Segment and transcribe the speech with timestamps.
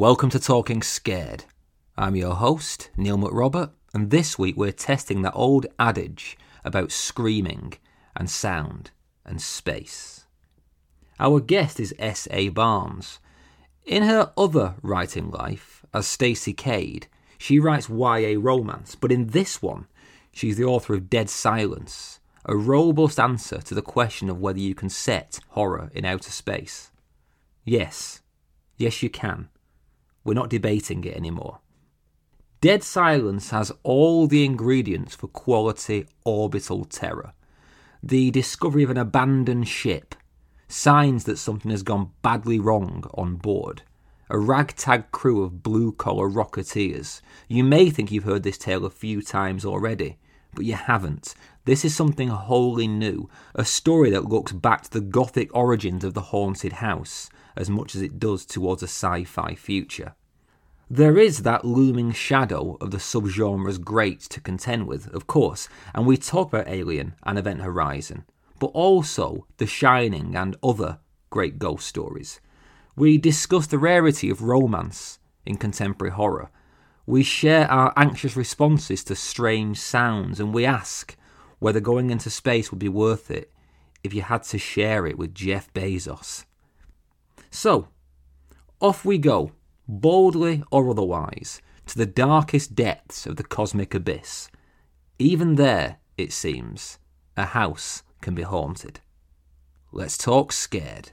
[0.00, 1.44] welcome to Talking Scared.
[1.94, 7.74] I'm your host, Neil McRobert, and this week we're testing that old adage about screaming
[8.16, 8.92] and sound
[9.26, 10.24] and space.
[11.18, 12.48] Our guest is S.A.
[12.48, 13.18] Barnes.
[13.84, 17.04] In her other writing life, as Stacey Kade,
[17.36, 19.86] she writes YA romance, but in this one,
[20.32, 24.74] she's the author of Dead Silence, a robust answer to the question of whether you
[24.74, 26.90] can set horror in outer space.
[27.66, 28.22] Yes,
[28.78, 29.50] yes, you can.
[30.24, 31.60] We're not debating it anymore.
[32.60, 37.32] Dead Silence has all the ingredients for quality orbital terror.
[38.02, 40.14] The discovery of an abandoned ship,
[40.68, 43.82] signs that something has gone badly wrong on board,
[44.28, 47.22] a ragtag crew of blue collar rocketeers.
[47.48, 50.18] You may think you've heard this tale a few times already,
[50.54, 51.34] but you haven't.
[51.64, 56.12] This is something wholly new, a story that looks back to the gothic origins of
[56.12, 60.14] the haunted house as much as it does towards a sci fi future.
[60.92, 66.04] There is that looming shadow of the subgenre's great to contend with, of course, and
[66.04, 68.24] we talk about Alien and Event Horizon,
[68.58, 70.98] but also The Shining and other
[71.30, 72.40] great ghost stories.
[72.96, 76.50] We discuss the rarity of romance in contemporary horror.
[77.06, 81.16] We share our anxious responses to strange sounds, and we ask
[81.60, 83.52] whether going into space would be worth it
[84.02, 86.44] if you had to share it with Jeff Bezos.
[87.50, 87.88] So,
[88.80, 89.52] off we go
[89.90, 94.48] boldly or otherwise, to the darkest depths of the cosmic abyss.
[95.18, 96.98] Even there, it seems,
[97.36, 99.00] a house can be haunted.
[99.92, 101.10] Let's talk scared.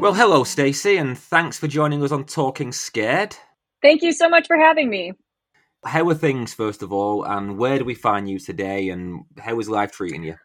[0.00, 3.36] Well, hello, Stacey, and thanks for joining us on Talking Scared.
[3.80, 5.14] Thank you so much for having me
[5.84, 9.58] how are things first of all, and where do we find you today, and how
[9.58, 10.36] is life treating you?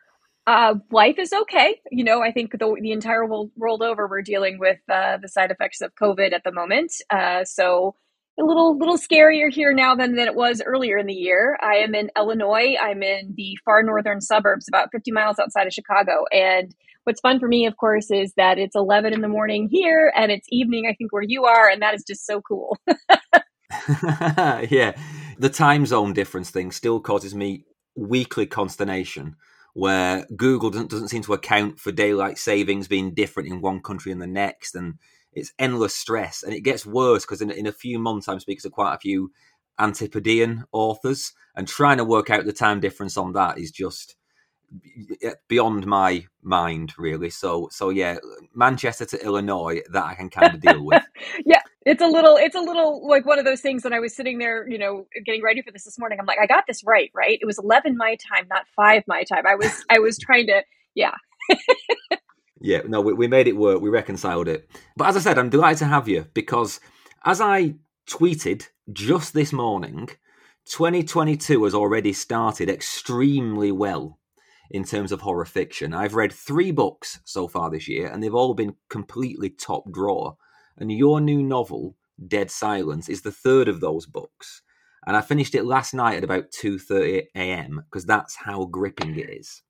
[0.47, 1.79] Uh, life is okay.
[1.91, 4.07] You know, I think the, the entire world rolled over.
[4.07, 6.91] We're dealing with uh, the side effects of COVID at the moment.
[7.09, 7.95] Uh, so
[8.39, 11.57] a little little scarier here now than, than it was earlier in the year.
[11.61, 12.75] I am in Illinois.
[12.81, 16.25] I'm in the far northern suburbs, about 50 miles outside of Chicago.
[16.31, 20.13] And what's fun for me, of course, is that it's 11 in the morning here
[20.15, 21.69] and it's evening, I think, where you are.
[21.69, 22.77] And that is just so cool.
[24.69, 24.93] yeah
[25.37, 27.65] the time zone difference thing still causes me
[27.95, 29.35] weekly consternation
[29.73, 34.11] where Google doesn't, doesn't seem to account for daylight savings being different in one country
[34.11, 34.73] and the next.
[34.73, 34.95] And
[35.33, 36.43] it's endless stress.
[36.43, 38.99] And it gets worse because in, in a few months, I'm speaking to quite a
[38.99, 39.31] few
[39.77, 44.15] Antipodean authors, and trying to work out the time difference on that is just
[45.47, 48.17] beyond my mind really so so yeah
[48.53, 51.03] manchester to illinois that i can kind of deal with
[51.45, 51.54] yeah
[51.85, 54.39] it's a little it's a little like one of those things when i was sitting
[54.39, 56.19] there you know getting ready for this this morning.
[56.19, 57.37] I'm like i got this right right?
[57.39, 59.45] It was 11 my time not 5 my time.
[59.47, 60.63] I was i was trying to
[60.95, 61.15] yeah.
[62.59, 63.81] Yeah no we, we made it work.
[63.81, 64.69] We reconciled it.
[64.97, 66.79] But as i said i'm delighted to have you because
[67.23, 67.75] as i
[68.07, 70.09] tweeted just this morning
[70.65, 74.19] 2022 has already started extremely well
[74.71, 75.93] in terms of horror fiction.
[75.93, 80.37] I've read three books so far this year, and they've all been completely top drawer.
[80.77, 81.95] And your new novel,
[82.27, 84.61] Dead Silence, is the third of those books.
[85.07, 87.83] And I finished it last night at about 2:30 a.m.
[87.85, 89.61] because that's how gripping it is.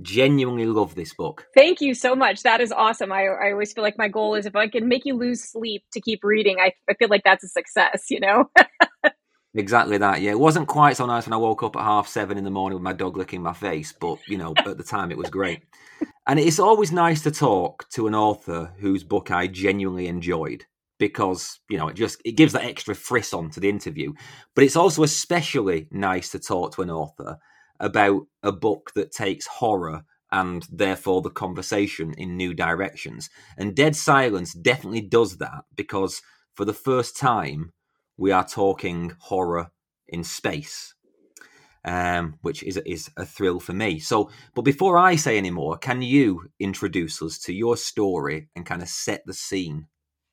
[0.00, 1.46] Genuinely love this book.
[1.54, 2.42] Thank you so much.
[2.42, 3.12] That is awesome.
[3.12, 5.84] I, I always feel like my goal is if I can make you lose sleep
[5.92, 8.50] to keep reading, I, I feel like that's a success, you know?
[9.54, 10.22] Exactly that.
[10.22, 12.50] Yeah, it wasn't quite so nice when I woke up at half seven in the
[12.50, 15.30] morning with my dog licking my face, but you know, at the time it was
[15.30, 15.62] great.
[16.24, 20.64] And it's always nice to talk to an author whose book I genuinely enjoyed
[21.00, 24.12] because you know it just it gives that extra frisson to the interview.
[24.54, 27.38] But it's also especially nice to talk to an author
[27.80, 33.28] about a book that takes horror and therefore the conversation in new directions.
[33.58, 36.22] And Dead Silence definitely does that because
[36.54, 37.72] for the first time
[38.16, 39.70] we are talking horror
[40.08, 40.94] in space,
[41.84, 43.98] um, which is is a thrill for me.
[43.98, 48.66] So, but before I say any more, can you introduce us to your story and
[48.66, 49.86] kind of set the scene?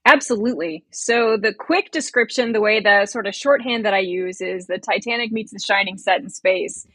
[0.06, 0.86] Absolutely.
[0.92, 4.80] So, the quick description, the way the sort of shorthand that I use is the
[4.80, 6.86] Titanic meets the Shining set in space.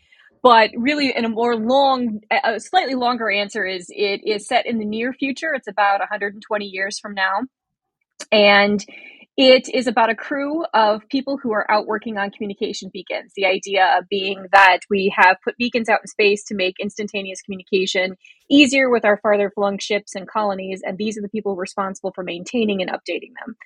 [0.42, 4.78] But really, in a more long, a slightly longer answer is it is set in
[4.78, 5.54] the near future.
[5.54, 7.44] It's about 120 years from now.
[8.30, 8.84] And
[9.36, 13.32] It is about a crew of people who are out working on communication beacons.
[13.34, 18.16] The idea being that we have put beacons out in space to make instantaneous communication
[18.48, 22.22] easier with our farther flung ships and colonies, and these are the people responsible for
[22.22, 23.56] maintaining and updating them.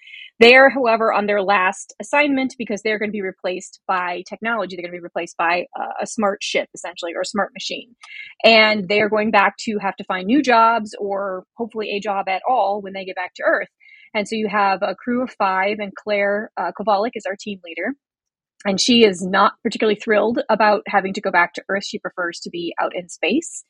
[0.41, 4.75] They are, however, on their last assignment because they're going to be replaced by technology.
[4.75, 7.95] They're going to be replaced by uh, a smart ship, essentially, or a smart machine.
[8.43, 12.29] And they are going back to have to find new jobs or hopefully a job
[12.29, 13.69] at all when they get back to Earth.
[14.15, 17.61] And so you have a crew of five, and Claire uh, Kovalik is our team
[17.65, 17.95] leader.
[18.67, 21.85] And she is not particularly thrilled about having to go back to Earth.
[21.85, 23.65] She prefers to be out in space.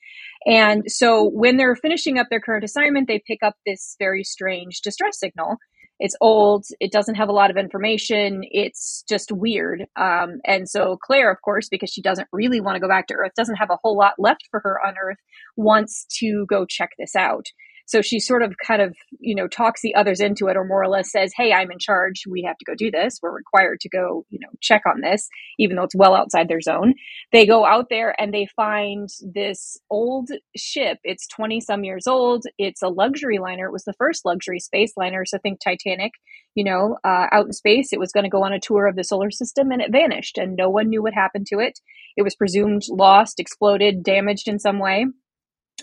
[0.46, 4.81] And so when they're finishing up their current assignment, they pick up this very strange
[4.81, 5.56] distress signal.
[6.00, 9.85] It's old, it doesn't have a lot of information, it's just weird.
[9.96, 13.14] Um, and so Claire, of course, because she doesn't really want to go back to
[13.14, 15.19] Earth, doesn't have a whole lot left for her on Earth,
[15.56, 17.46] wants to go check this out.
[17.88, 20.82] So she sort of kind of, you know, talks the others into it or more
[20.82, 22.25] or less says, Hey, I'm in charge.
[22.29, 23.19] We have to go do this.
[23.23, 26.61] We're required to go, you know, check on this, even though it's well outside their
[26.61, 26.94] zone.
[27.32, 30.99] They go out there and they find this old ship.
[31.02, 32.44] It's 20 some years old.
[32.58, 33.67] It's a luxury liner.
[33.67, 35.25] It was the first luxury space liner.
[35.26, 36.12] So think Titanic,
[36.55, 37.93] you know, uh, out in space.
[37.93, 40.38] It was going to go on a tour of the solar system and it vanished
[40.38, 41.81] and no one knew what happened to it.
[42.19, 45.06] It was presumed lost, exploded, damaged in some way.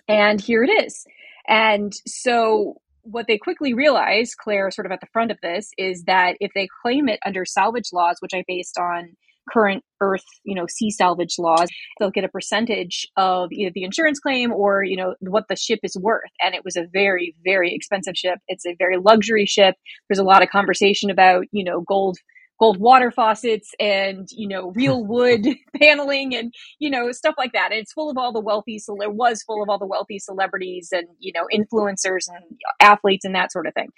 [0.07, 1.05] And here it is.
[1.47, 6.03] And so what they quickly realize, Claire, sort of at the front of this, is
[6.03, 9.15] that if they claim it under salvage laws, which I based on
[9.51, 11.69] current earth you know sea salvage laws
[11.99, 15.79] they'll get a percentage of either the insurance claim or you know what the ship
[15.83, 16.31] is worth.
[16.41, 18.39] And it was a very very expensive ship.
[18.47, 19.75] It's a very luxury ship.
[20.09, 22.17] There's a lot of conversation about you know gold
[22.59, 25.47] gold water faucets and you know real wood
[25.79, 27.71] paneling and you know stuff like that.
[27.71, 30.19] And it's full of all the wealthy so it was full of all the wealthy
[30.19, 33.89] celebrities and you know influencers and athletes and that sort of thing.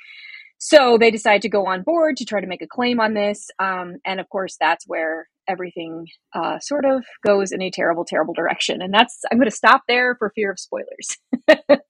[0.59, 3.49] So they decide to go on board to try to make a claim on this
[3.59, 8.33] um, and of course that's where everything uh, sort of goes in a terrible terrible
[8.33, 8.81] direction.
[8.81, 11.17] And that's i'm going to stop there for fear of spoilers.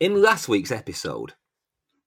[0.00, 1.34] In last week's episode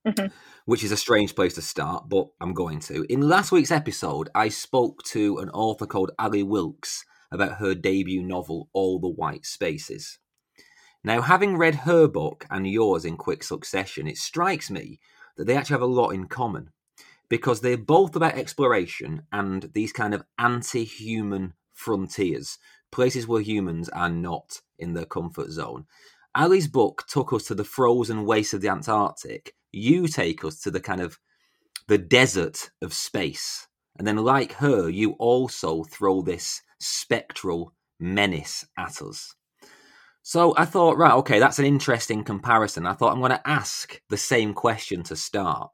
[0.05, 0.27] mm-hmm
[0.65, 3.06] which is a strange place to start, but I'm going to.
[3.10, 8.24] In last week's episode, I spoke to an author called Ally Wilkes about her debut
[8.24, 10.19] novel, All the White Spaces.
[11.04, 15.00] Now, having read her book and yours in quick succession, it strikes me
[15.36, 16.69] that they actually have a lot in common
[17.27, 22.57] because they're both about exploration and these kind of anti human frontiers,
[22.92, 25.86] places where humans are not in their comfort zone.
[26.36, 30.71] Ally's book took us to the frozen wastes of the Antarctic you take us to
[30.71, 31.19] the kind of
[31.87, 33.67] the desert of space.
[33.97, 39.35] And then, like her, you also throw this spectral menace at us.
[40.21, 42.87] So I thought, right, okay, that's an interesting comparison.
[42.87, 45.69] I thought I'm going to ask the same question to start,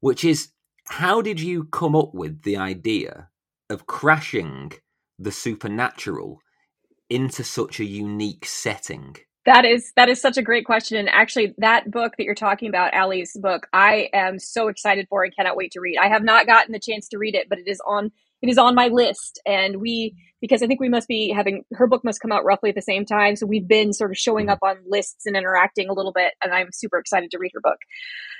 [0.00, 0.48] which is
[0.86, 3.28] how did you come up with the idea
[3.68, 4.72] of crashing
[5.18, 6.40] the supernatural
[7.08, 9.16] into such a unique setting?
[9.46, 12.68] That is that is such a great question, and actually, that book that you're talking
[12.68, 15.96] about, Ally's book, I am so excited for and cannot wait to read.
[15.98, 18.58] I have not gotten the chance to read it, but it is on it is
[18.58, 22.20] on my list, and we because I think we must be having her book must
[22.20, 24.52] come out roughly at the same time, so we've been sort of showing mm-hmm.
[24.52, 27.60] up on lists and interacting a little bit, and I'm super excited to read her
[27.62, 27.78] book.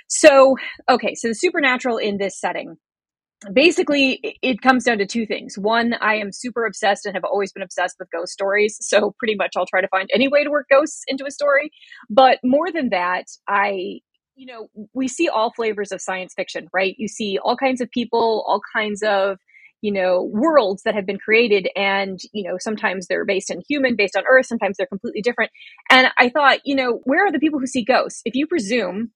[0.07, 0.55] So,
[0.87, 2.77] okay, so the supernatural in this setting
[3.53, 5.57] basically it comes down to two things.
[5.57, 9.35] One i am super obsessed and have always been obsessed with ghost stories so pretty
[9.35, 11.71] much i'll try to find any way to work ghosts into a story.
[12.09, 13.99] But more than that i
[14.35, 16.95] you know we see all flavors of science fiction right?
[16.97, 19.37] You see all kinds of people all kinds of
[19.81, 23.95] you know worlds that have been created and you know sometimes they're based in human
[23.95, 25.51] based on earth sometimes they're completely different.
[25.89, 28.21] And i thought you know where are the people who see ghosts?
[28.25, 29.11] If you presume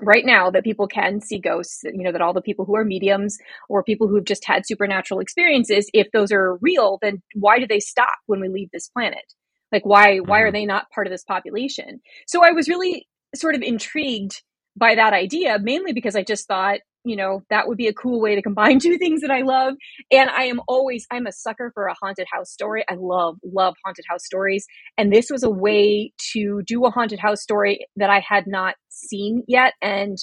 [0.00, 2.84] right now that people can see ghosts you know that all the people who are
[2.84, 3.38] mediums
[3.68, 7.80] or people who've just had supernatural experiences if those are real then why do they
[7.80, 9.32] stop when we leave this planet
[9.72, 10.54] like why why are mm-hmm.
[10.54, 14.42] they not part of this population so i was really sort of intrigued
[14.76, 18.20] by that idea mainly because i just thought you know that would be a cool
[18.20, 19.74] way to combine two things that i love.
[20.10, 22.84] And i am always i'm a sucker for a haunted house story.
[22.90, 24.66] I love love haunted house stories.
[24.98, 28.74] And this was a way to do a haunted house story that i had not
[28.88, 29.74] seen yet.
[29.80, 30.18] And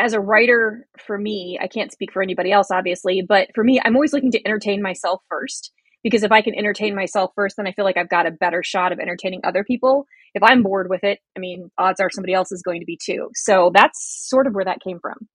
[0.00, 3.80] as a writer for me i can't speak for anybody else obviously but for me
[3.84, 5.72] i'm always looking to entertain myself first.
[6.04, 8.62] Because if i can entertain myself first then i feel like i've got a better
[8.62, 10.06] shot of entertaining other people.
[10.34, 12.98] If i'm bored with it i mean odds are somebody else is going to be
[13.02, 13.30] too.
[13.34, 15.28] So that's sort of where that came from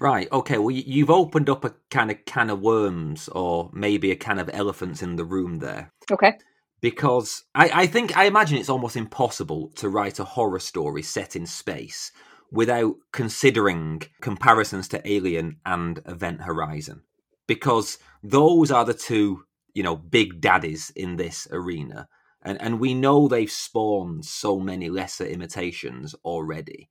[0.00, 0.28] Right.
[0.32, 0.58] Okay.
[0.58, 4.50] Well, you've opened up a kind of can of worms, or maybe a can of
[4.52, 5.92] elephants in the room there.
[6.10, 6.38] Okay.
[6.80, 11.36] Because I, I think I imagine it's almost impossible to write a horror story set
[11.36, 12.10] in space
[12.50, 17.02] without considering comparisons to Alien and Event Horizon
[17.46, 19.44] because those are the two,
[19.74, 22.08] you know, big daddies in this arena.
[22.42, 26.90] And and we know they've spawned so many lesser imitations already.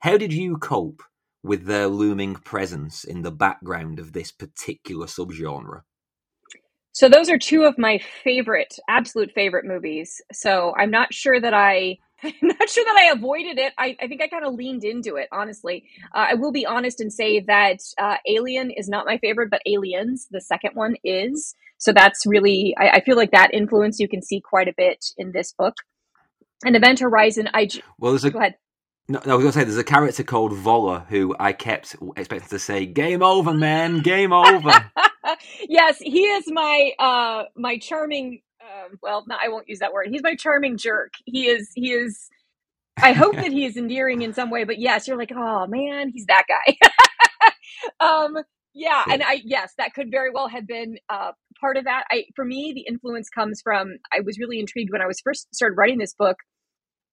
[0.00, 1.02] How did you cope
[1.42, 5.82] with their looming presence in the background of this particular subgenre?
[6.92, 10.20] So those are two of my favorite, absolute favorite movies.
[10.32, 13.72] So I'm not sure that I I'm not sure that I avoided it.
[13.76, 15.84] I, I think I kind of leaned into it, honestly.
[16.14, 19.62] Uh, I will be honest and say that uh, Alien is not my favorite, but
[19.66, 21.54] Aliens, the second one, is.
[21.78, 25.04] So that's really, I, I, feel like that influence you can see quite a bit
[25.16, 25.74] in this book.
[26.64, 27.68] And Event Horizon, I.
[27.98, 28.54] Well, there's a, go ahead.
[29.08, 31.96] No, no, I was going to say there's a character called Voller who I kept
[32.16, 34.72] expecting to say "Game over, man, game over."
[35.68, 40.08] yes, he is my uh my charming um, well, no, I won't use that word.
[40.10, 41.12] He's my charming jerk.
[41.24, 42.28] He is, he is,
[43.00, 46.10] I hope that he is endearing in some way, but yes, you're like, oh man,
[46.10, 46.76] he's that guy.
[48.00, 48.38] um,
[48.74, 52.04] yeah, and I, yes, that could very well have been uh, part of that.
[52.10, 55.54] I, for me, the influence comes from, I was really intrigued when I was first
[55.54, 56.38] started writing this book.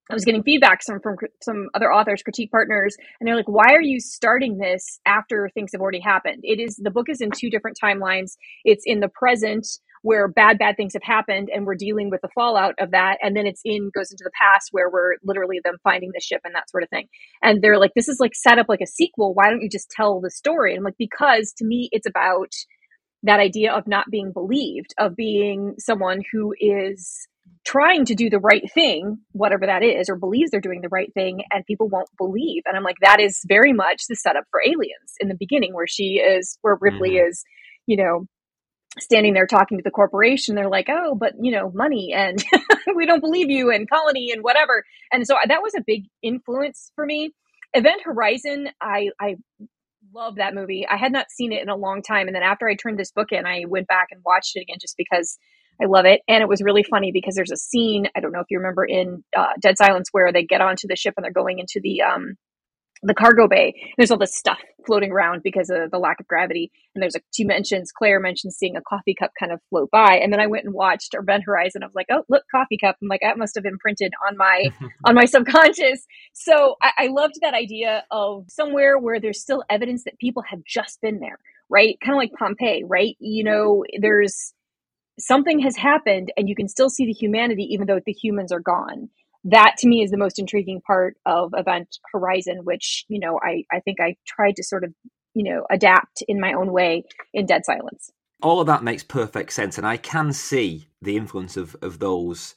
[0.09, 3.67] I was getting feedback from, from some other authors, critique partners, and they're like, "Why
[3.73, 7.29] are you starting this after things have already happened?" It is the book is in
[7.31, 8.35] two different timelines.
[8.65, 9.67] It's in the present,
[10.01, 13.35] where bad bad things have happened and we're dealing with the fallout of that and
[13.35, 16.55] then it's in goes into the past where we're literally them finding the ship and
[16.55, 17.07] that sort of thing
[17.41, 19.89] and they're like this is like set up like a sequel why don't you just
[19.91, 22.51] tell the story and i'm like because to me it's about
[23.23, 27.27] that idea of not being believed of being someone who is
[27.65, 31.13] trying to do the right thing whatever that is or believes they're doing the right
[31.13, 32.63] thing and people won't believe.
[32.65, 35.87] And i'm like that is very much the setup for aliens in the beginning where
[35.87, 37.29] she is where ripley mm-hmm.
[37.29, 37.43] is
[37.85, 38.25] you know
[38.97, 40.55] standing there talking to the corporation.
[40.55, 42.43] They're like oh but you know money and
[42.95, 44.83] we don't believe you and colony and whatever.
[45.11, 47.31] And so that was a big influence for me.
[47.73, 49.35] Event horizon i i
[50.13, 50.87] love that movie.
[50.87, 53.11] I had not seen it in a long time and then after i turned this
[53.11, 55.37] book in i went back and watched it again just because
[55.81, 58.39] i love it and it was really funny because there's a scene i don't know
[58.39, 61.31] if you remember in uh, dead silence where they get onto the ship and they're
[61.31, 62.35] going into the um
[63.03, 63.73] the cargo bay.
[63.97, 66.71] There's all this stuff floating around because of the lack of gravity.
[66.93, 70.19] And there's a she mentions Claire mentions seeing a coffee cup kind of float by.
[70.21, 71.83] And then I went and watched Event Horizon.
[71.83, 72.97] I was like, oh look, coffee cup.
[73.01, 74.65] I'm like, that must have imprinted on my
[75.05, 76.05] on my subconscious.
[76.33, 80.63] So I, I loved that idea of somewhere where there's still evidence that people have
[80.65, 81.97] just been there, right?
[82.01, 83.15] Kind of like Pompeii, right?
[83.19, 84.53] You know, there's
[85.19, 88.59] something has happened and you can still see the humanity even though the humans are
[88.59, 89.09] gone.
[89.45, 93.63] That to me is the most intriguing part of event horizon which you know i
[93.71, 94.93] i think i tried to sort of
[95.33, 98.11] you know adapt in my own way in dead silence.
[98.41, 102.55] All of that makes perfect sense and i can see the influence of of those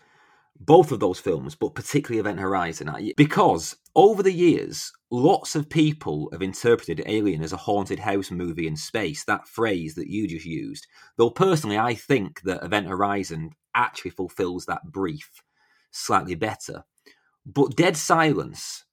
[0.65, 6.29] both of those films but particularly event horizon because over the years lots of people
[6.33, 10.47] have interpreted alien as a haunted house movie in space that phrase that you just
[10.47, 15.43] used though personally i think that event horizon actually fulfills that brief
[15.93, 16.85] slightly better.
[17.47, 18.85] But Dead Silence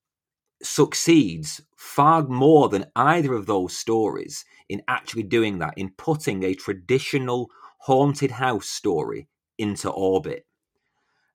[0.62, 6.54] succeeds far more than either of those stories in actually doing that, in putting a
[6.54, 7.50] traditional
[7.80, 10.46] haunted house story into orbit.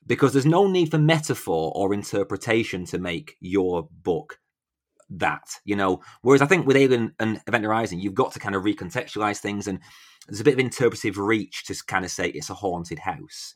[0.06, 4.38] Because there's no need for metaphor or interpretation to make your book
[5.10, 6.02] that, you know.
[6.22, 9.66] Whereas I think with Alien and Event Horizon, you've got to kind of recontextualize things,
[9.66, 9.80] and
[10.28, 13.54] there's a bit of interpretive reach to kind of say it's a haunted house.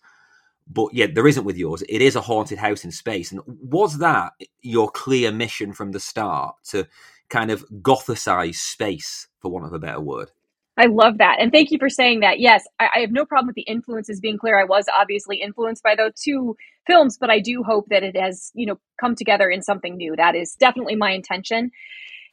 [0.71, 1.83] But yeah, there isn't with yours.
[1.89, 3.33] It is a haunted house in space.
[3.33, 6.87] And was that your clear mission from the start to
[7.31, 10.31] kind of gothicize space, for want of a better word?
[10.79, 11.39] I love that.
[11.41, 12.39] And thank you for saying that.
[12.39, 14.59] Yes, I, I, have no problem with the influences being clear.
[14.59, 16.57] I was obviously influenced by those two
[16.87, 20.15] films, but I do hope that it has, you know, come together in something new.
[20.17, 21.73] That is definitely my intention.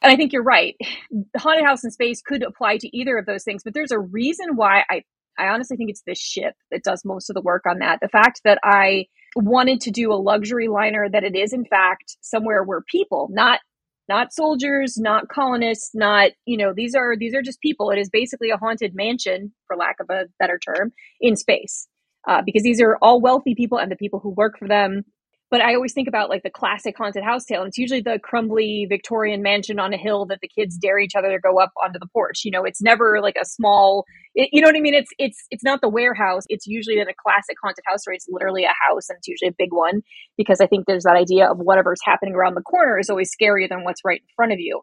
[0.04, 0.76] And I think you're right.
[1.38, 4.56] Haunted house in space could apply to either of those things, but there's a reason
[4.56, 5.02] why I
[5.38, 8.00] I honestly think it's the ship that does most of the work on that.
[8.02, 12.16] The fact that I wanted to do a luxury liner that it is in fact
[12.22, 13.60] somewhere where people, not
[14.08, 17.92] not soldiers, not colonists, not, you know, these are these are just people.
[17.92, 21.88] It is basically a haunted mansion, for lack of a better term, in space.
[22.28, 25.04] Uh, because these are all wealthy people and the people who work for them
[25.52, 27.62] but I always think about like the classic haunted house tale.
[27.62, 31.16] And it's usually the crumbly Victorian mansion on a hill that the kids dare each
[31.16, 32.42] other to go up onto the porch.
[32.44, 34.96] You know, it's never like a small, it, you know what I mean?
[34.96, 36.44] It's, it's, it's not the warehouse.
[36.50, 39.50] It's usually in a classic haunted house where it's literally a house and it's usually
[39.50, 40.02] a big one
[40.36, 43.70] because I think there's that idea of whatever's happening around the corner is always scarier
[43.70, 44.82] than what's right in front of you.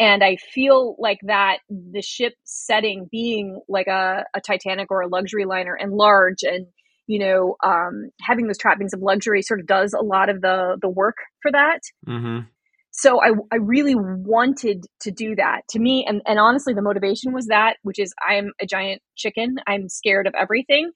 [0.00, 5.08] And I feel like that the ship setting being like a, a Titanic or a
[5.08, 6.66] luxury liner and large and
[7.06, 10.78] you know, um, having those trappings of luxury sort of does a lot of the
[10.80, 11.80] the work for that.
[12.08, 12.46] Mm-hmm.
[12.90, 17.32] so I, I really wanted to do that to me and, and honestly the motivation
[17.32, 20.90] was that which is i'm a giant chicken i'm scared of everything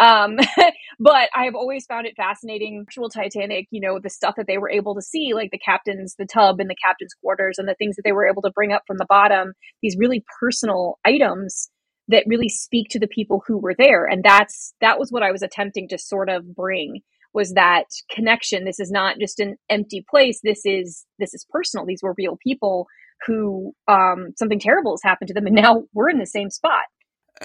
[0.00, 0.36] um,
[0.98, 4.70] but i've always found it fascinating actual titanic you know the stuff that they were
[4.70, 7.94] able to see like the captain's the tub and the captain's quarters and the things
[7.96, 11.70] that they were able to bring up from the bottom these really personal items
[12.08, 14.06] that really speak to the people who were there.
[14.06, 17.00] And that's that was what i was attempting to sort of bring
[17.32, 18.64] was that connection.
[18.64, 20.40] This is not just an empty place.
[20.42, 21.84] This is this is personal.
[21.84, 22.86] These were real people
[23.26, 26.84] who um, something terrible has happened to them and now we're in the same spot.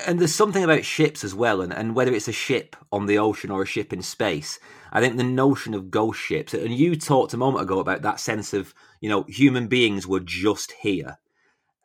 [0.05, 3.17] And there's something about ships as well and, and whether it's a ship on the
[3.17, 4.59] ocean or a ship in space.
[4.91, 8.19] I think the notion of ghost ships and you talked a moment ago about that
[8.19, 11.17] sense of you know human beings were just here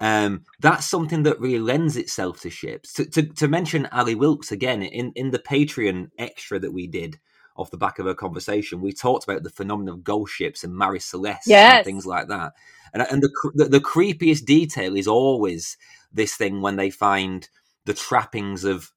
[0.01, 2.93] um, that's something that really lends itself to ships.
[2.95, 7.19] To, to, to mention Ally Wilkes again in, in the Patreon extra that we did,
[7.57, 10.75] off the back of a conversation, we talked about the phenomenon of ghost ships and
[10.75, 11.77] Marie Celeste yes.
[11.77, 12.53] and things like that.
[12.93, 15.77] And, and the, the, the creepiest detail is always
[16.13, 17.49] this thing when they find
[17.85, 18.91] the trappings of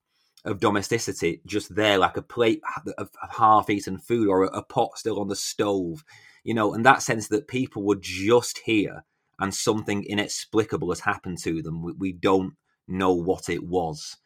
[0.45, 2.61] of domesticity just there, like a plate
[2.97, 6.05] of half-eaten food or a, a pot still on the stove,
[6.43, 9.03] you know, and that sense that people were just here
[9.39, 11.83] and something inexplicable has happened to them.
[11.83, 12.53] We, we don't
[12.87, 14.17] know what it was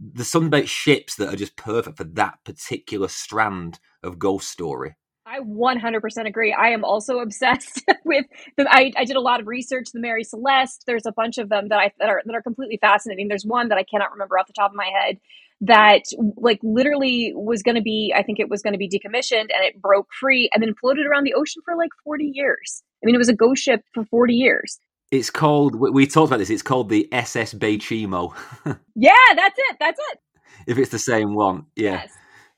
[0.00, 4.96] there's something about ships that are just perfect for that particular strand of ghost story.
[5.26, 6.52] I 100% agree.
[6.52, 8.24] I am also obsessed with
[8.56, 8.66] the.
[8.68, 9.90] I, I did a lot of research.
[9.92, 10.84] The Mary Celeste.
[10.86, 13.28] There's a bunch of them that I that are that are completely fascinating.
[13.28, 15.18] There's one that I cannot remember off the top of my head
[15.62, 16.02] that
[16.36, 18.14] like literally was going to be.
[18.16, 21.06] I think it was going to be decommissioned and it broke free and then floated
[21.06, 22.82] around the ocean for like 40 years.
[23.02, 24.78] I mean, it was a ghost ship for 40 years.
[25.10, 25.74] It's called.
[25.74, 26.50] We talked about this.
[26.50, 28.34] It's called the SS Baychimo.
[28.94, 29.76] yeah, that's it.
[29.80, 30.18] That's it.
[30.66, 31.92] If it's the same one, yeah.
[31.92, 32.12] Yes.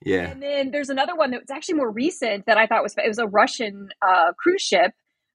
[0.05, 0.31] Yeah.
[0.31, 3.09] And then there's another one that was actually more recent that I thought was it
[3.09, 4.93] was a Russian uh, cruise ship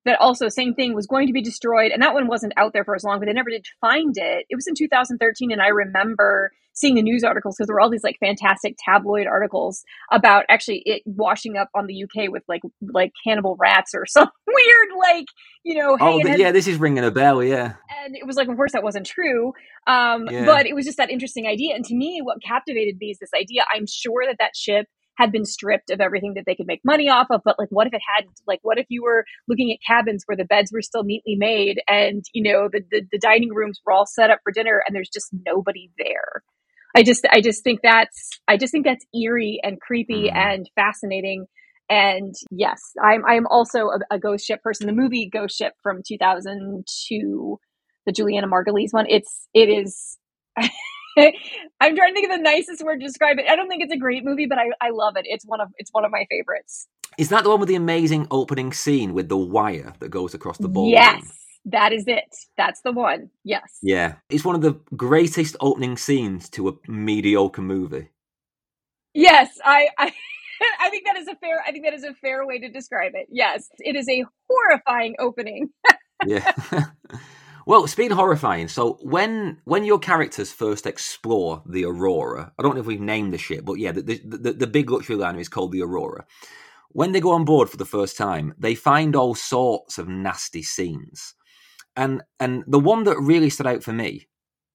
[0.07, 2.83] that also same thing was going to be destroyed and that one wasn't out there
[2.83, 4.45] for as long but they never did find it.
[4.49, 7.89] It was in 2013 and i remember seeing the news articles because there were all
[7.89, 12.61] these like fantastic tabloid articles about actually it washing up on the uk with like
[12.93, 15.25] like cannibal rats or some weird like
[15.63, 17.73] you know oh hey, yeah this is ringing a bell yeah.
[18.05, 19.53] And it was like of course that wasn't true
[19.87, 20.45] um yeah.
[20.45, 23.31] but it was just that interesting idea and to me what captivated me is this
[23.35, 23.63] idea.
[23.73, 24.87] I'm sure that that ship
[25.17, 27.41] had been stripped of everything that they could make money off of.
[27.43, 30.37] But like, what if it had, like, what if you were looking at cabins where
[30.37, 33.93] the beds were still neatly made and, you know, the, the, the dining rooms were
[33.93, 36.43] all set up for dinner and there's just nobody there?
[36.95, 40.37] I just, I just think that's, I just think that's eerie and creepy mm-hmm.
[40.37, 41.47] and fascinating.
[41.89, 44.87] And yes, I'm, I'm also a, a ghost ship person.
[44.87, 47.59] The movie Ghost Ship from 2002,
[48.05, 50.17] the Julianna Margulies one, it's, it is,
[51.81, 53.45] I'm trying to think of the nicest word to describe it.
[53.49, 55.25] I don't think it's a great movie, but I, I love it.
[55.27, 56.87] It's one of it's one of my favorites.
[57.17, 60.59] Is that the one with the amazing opening scene with the wire that goes across
[60.59, 60.93] the ballroom?
[60.93, 61.23] Yes,
[61.65, 62.35] that is it.
[62.57, 63.31] That's the one.
[63.43, 63.79] Yes.
[63.81, 68.09] Yeah, it's one of the greatest opening scenes to a mediocre movie.
[69.15, 70.13] Yes, I, I
[70.81, 73.13] I think that is a fair I think that is a fair way to describe
[73.15, 73.27] it.
[73.31, 75.69] Yes, it is a horrifying opening.
[76.25, 76.53] yeah.
[77.67, 82.75] Well, it's been horrifying, so when when your characters first explore the Aurora, I don't
[82.75, 85.41] know if we've named the ship, but yeah, the the, the, the big luxury liner
[85.41, 86.25] is called the Aurora.
[86.91, 90.63] When they go on board for the first time, they find all sorts of nasty
[90.63, 91.33] scenes,
[91.97, 94.29] and and the one that really stood out for me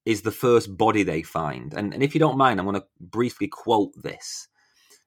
[0.05, 1.73] is the first body they find.
[1.73, 4.47] And and if you don't mind, I'm going to briefly quote this.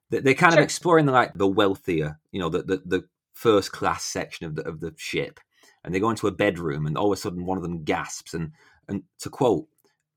[0.09, 0.59] They're kind sure.
[0.59, 4.55] of exploring the like the wealthier, you know, the, the the first class section of
[4.55, 5.39] the of the ship
[5.87, 8.33] and they go into a bedroom, and all of a sudden one of them gasps,
[8.33, 8.51] and
[8.89, 9.67] and to quote,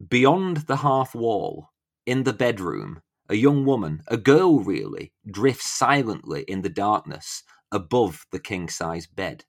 [0.09, 1.69] beyond the half wall,
[2.07, 8.27] in the bedroom, a young woman, a girl really, drifts silently in the darkness above
[8.33, 9.45] the king size bed.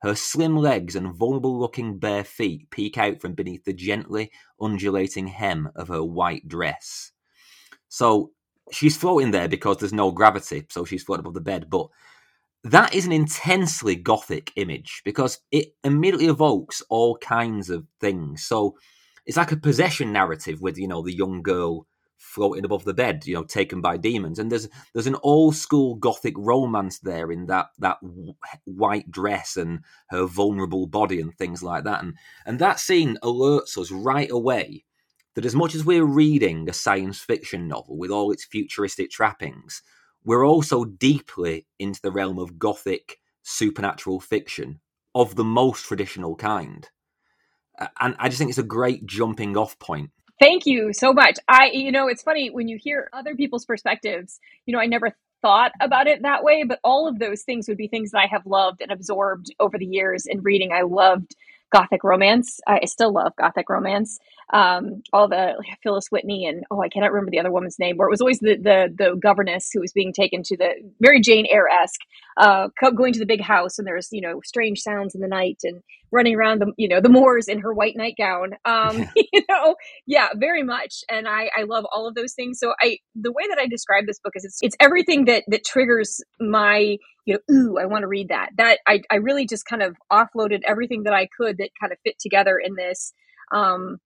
[0.00, 5.26] Her slim legs and vulnerable looking bare feet peek out from beneath the gently undulating
[5.26, 7.12] hem of her white dress.
[7.88, 8.30] So
[8.72, 11.68] she's floating there because there's no gravity, so she's floating above the bed.
[11.68, 11.88] But
[12.64, 18.44] that is an intensely gothic image because it immediately evokes all kinds of things.
[18.44, 18.76] So
[19.24, 21.86] it's like a possession narrative with you know the young girl
[22.18, 24.38] floating above the bed, you know, taken by demons.
[24.38, 27.98] And there's there's an old school gothic romance there in that that
[28.64, 32.02] white dress and her vulnerable body and things like that.
[32.02, 32.14] And
[32.44, 34.84] and that scene alerts us right away
[35.34, 39.82] that as much as we're reading a science fiction novel with all its futuristic trappings,
[40.26, 44.80] we're also deeply into the realm of gothic supernatural fiction
[45.14, 46.90] of the most traditional kind.
[47.78, 50.10] Uh, and I just think it's a great jumping off point.
[50.40, 51.38] Thank you so much.
[51.48, 54.38] I, you know, it's funny when you hear other people's perspectives.
[54.66, 57.78] You know, I never thought about it that way, but all of those things would
[57.78, 60.72] be things that I have loved and absorbed over the years in reading.
[60.72, 61.36] I loved
[61.72, 62.60] gothic romance.
[62.66, 64.18] I still love gothic romance.
[64.52, 67.96] Um, all the like, Phyllis Whitney and oh, I cannot remember the other woman's name.
[67.96, 71.20] Where it was always the the, the governess who was being taken to the very
[71.20, 72.00] Jane Eyre esque,
[72.36, 75.58] uh, going to the big house, and there's you know strange sounds in the night
[75.64, 75.82] and
[76.12, 78.52] running around the you know the moors in her white nightgown.
[78.64, 79.74] Um, you know,
[80.06, 81.02] yeah, very much.
[81.10, 82.58] And I I love all of those things.
[82.60, 85.64] So I the way that I describe this book is it's it's everything that that
[85.64, 88.50] triggers my you know, ooh, I want to read that.
[88.56, 91.98] That I, I really just kind of offloaded everything that I could that kind of
[92.04, 93.12] fit together in this
[93.52, 93.98] um,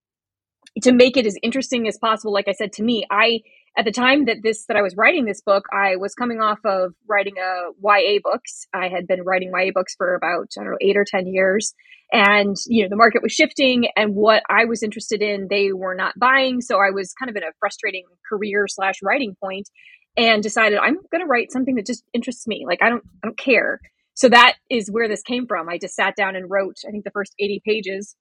[0.83, 2.33] to make it as interesting as possible.
[2.33, 3.41] Like I said, to me, I
[3.77, 6.59] at the time that this that I was writing this book, I was coming off
[6.65, 8.67] of writing uh, a YA books.
[8.75, 11.75] I had been writing YA books for about I don't know eight or ten years,
[12.13, 15.95] and you know the market was shifting, and what I was interested in, they were
[15.95, 16.61] not buying.
[16.61, 19.69] So I was kind of in a frustrating career slash writing point,
[20.17, 22.65] and decided I'm going to write something that just interests me.
[22.67, 23.81] Like I don't I don't care.
[24.15, 25.69] So that is where this came from.
[25.69, 28.17] I just sat down and wrote I think the first 80 pages,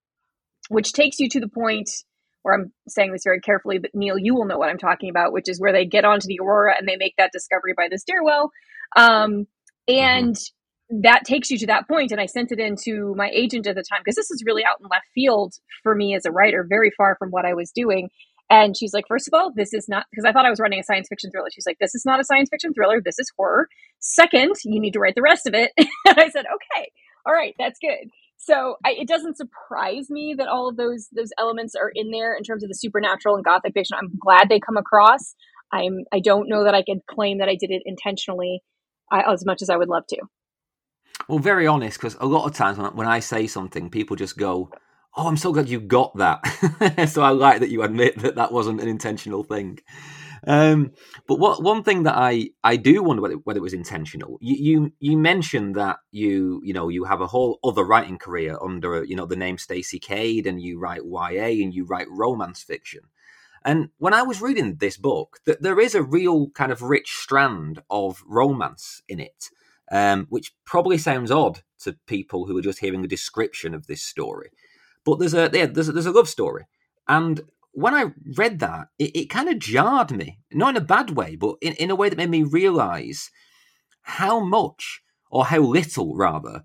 [0.69, 1.89] which takes you to the point
[2.43, 5.33] where I'm saying this very carefully, but Neil, you will know what I'm talking about,
[5.33, 7.99] which is where they get onto the Aurora and they make that discovery by the
[7.99, 8.51] stairwell.
[8.95, 9.47] Um,
[9.87, 11.01] and mm-hmm.
[11.01, 12.11] that takes you to that point.
[12.11, 14.63] And I sent it in to my agent at the time because this is really
[14.63, 17.71] out in left field for me as a writer, very far from what I was
[17.71, 18.09] doing.
[18.51, 20.79] And she's like, first of all, this is not because I thought I was running
[20.79, 21.49] a science fiction thriller.
[21.53, 22.99] She's like, this is not a science fiction thriller.
[22.99, 23.67] This is horror.
[23.99, 25.71] Second, you need to write the rest of it.
[25.77, 26.91] and I said, okay,
[27.25, 28.09] all right, that's good.
[28.41, 32.33] So I, it doesn't surprise me that all of those those elements are in there
[32.33, 33.97] in terms of the supernatural and gothic fiction.
[33.99, 35.35] I'm glad they come across.
[35.73, 38.61] I'm I don't know that I could claim that I did it intentionally
[39.11, 40.21] uh, as much as I would love to.
[41.27, 44.37] Well, very honest, because a lot of times when when I say something, people just
[44.37, 44.71] go,
[45.17, 47.07] oh, I'm so glad you got that.
[47.09, 49.79] so I like that you admit that that wasn't an intentional thing.
[50.47, 50.91] Um,
[51.27, 54.37] but what one thing that I I do wonder whether, whether it was intentional.
[54.41, 58.57] You, you, you mentioned that you you know you have a whole other writing career
[58.61, 62.63] under you know the name Stacey Kade, and you write YA and you write romance
[62.63, 63.01] fiction.
[63.65, 67.11] And when I was reading this book, that there is a real kind of rich
[67.11, 69.49] strand of romance in it,
[69.91, 74.01] um, which probably sounds odd to people who are just hearing a description of this
[74.01, 74.49] story.
[75.03, 76.65] But there's a yeah, there's a, there's a love story,
[77.07, 81.11] and when I read that, it, it kind of jarred me, not in a bad
[81.11, 83.29] way, but in, in a way that made me realize
[84.01, 86.63] how much, or how little rather,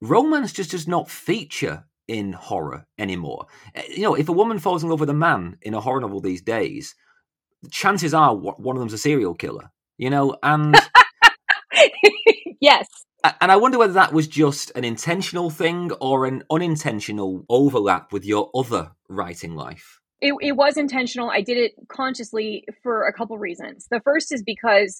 [0.00, 3.46] romance just does not feature in horror anymore.
[3.74, 6.00] Eh, you know, if a woman falls in love with a man in a horror
[6.00, 6.94] novel these days,
[7.70, 9.70] chances are one of them's a serial killer.
[9.98, 10.76] You know, and
[12.60, 12.86] yes,
[13.40, 18.24] and I wonder whether that was just an intentional thing or an unintentional overlap with
[18.24, 20.00] your other writing life.
[20.20, 21.30] It, it was intentional.
[21.30, 23.86] I did it consciously for a couple reasons.
[23.90, 24.98] The first is because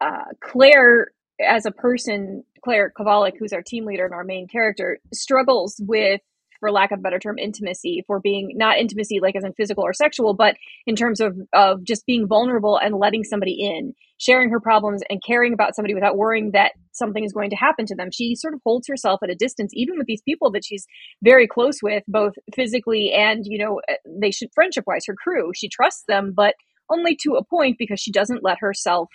[0.00, 4.98] uh, Claire, as a person, Claire Kovalik, who's our team leader and our main character,
[5.12, 6.20] struggles with
[6.64, 9.84] for lack of a better term, intimacy, for being not intimacy like as in physical
[9.84, 14.48] or sexual, but in terms of, of just being vulnerable and letting somebody in, sharing
[14.48, 17.94] her problems and caring about somebody without worrying that something is going to happen to
[17.94, 18.08] them.
[18.10, 20.86] She sort of holds herself at a distance, even with these people that she's
[21.22, 25.50] very close with, both physically and, you know, uh, they should friendship wise, her crew.
[25.54, 26.54] She trusts them, but
[26.90, 29.10] only to a point because she doesn't let herself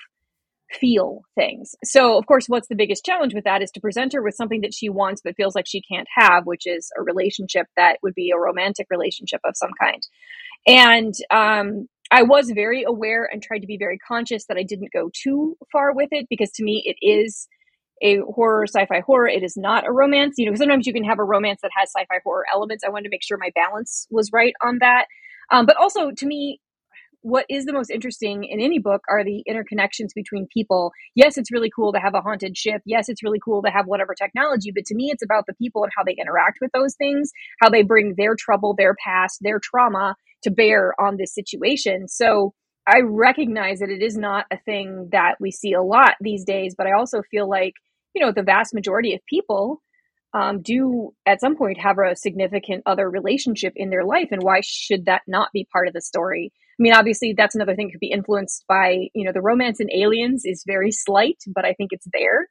[0.72, 1.76] feel things.
[1.84, 4.62] So, of course, what's the biggest challenge with that is to present her with something
[4.62, 8.16] that she wants but feels like she can't have, which is a relationship that would
[8.16, 10.02] be a romantic relationship of some kind.
[10.68, 14.94] And um, I was very aware and tried to be very conscious that I didn't
[14.94, 17.48] go too far with it because to me it is
[18.02, 21.20] a horror sci-fi horror it is not a romance you know sometimes you can have
[21.20, 24.32] a romance that has sci-fi horror elements i wanted to make sure my balance was
[24.32, 25.06] right on that
[25.52, 26.62] um, but also to me
[27.22, 30.92] what is the most interesting in any book are the interconnections between people.
[31.16, 32.82] Yes, it's really cool to have a haunted ship.
[32.86, 35.84] Yes, it's really cool to have whatever technology, but to me, it's about the people
[35.84, 39.60] and how they interact with those things, how they bring their trouble, their past, their
[39.60, 42.08] trauma to bear on this situation.
[42.08, 42.54] So
[42.88, 46.74] I recognize that it is not a thing that we see a lot these days,
[46.78, 47.74] but I also feel like,
[48.16, 49.82] you know, the vast majority of people
[50.34, 54.28] um, do at some point have a significant other relationship in their life.
[54.32, 56.52] And why should that not be part of the story?
[56.80, 59.92] I mean, obviously, that's another thing could be influenced by, you know, the romance in
[59.92, 62.48] Aliens is very slight, but I think it's there.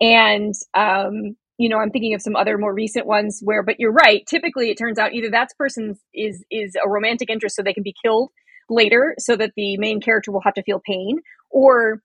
[0.00, 3.92] And, um, you know, I'm thinking of some other more recent ones where, but you're
[3.92, 4.26] right.
[4.26, 7.84] Typically, it turns out either that person is is a romantic interest, so they can
[7.84, 8.30] be killed
[8.68, 11.18] later, so that the main character will have to feel pain,
[11.50, 12.02] or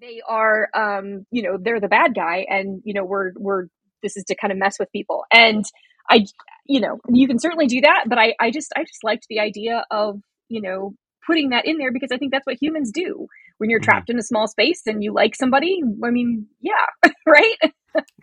[0.00, 3.66] they are, um, you know, they're the bad guy, and you know, we're we're
[4.06, 5.24] this is to kind of mess with people.
[5.32, 5.64] And
[6.08, 6.24] I,
[6.66, 9.40] you know, you can certainly do that, but I, I just I just liked the
[9.40, 10.94] idea of you know,
[11.26, 13.26] putting that in there because I think that's what humans do.
[13.58, 13.90] when you're mm-hmm.
[13.90, 17.56] trapped in a small space and you like somebody, I mean, yeah, right?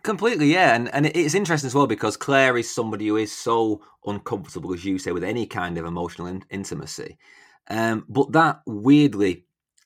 [0.03, 3.81] Completely, yeah, and and it's interesting as well because Claire is somebody who is so
[4.05, 7.17] uncomfortable, as you say, with any kind of emotional in- intimacy.
[7.69, 9.45] Um, but that weirdly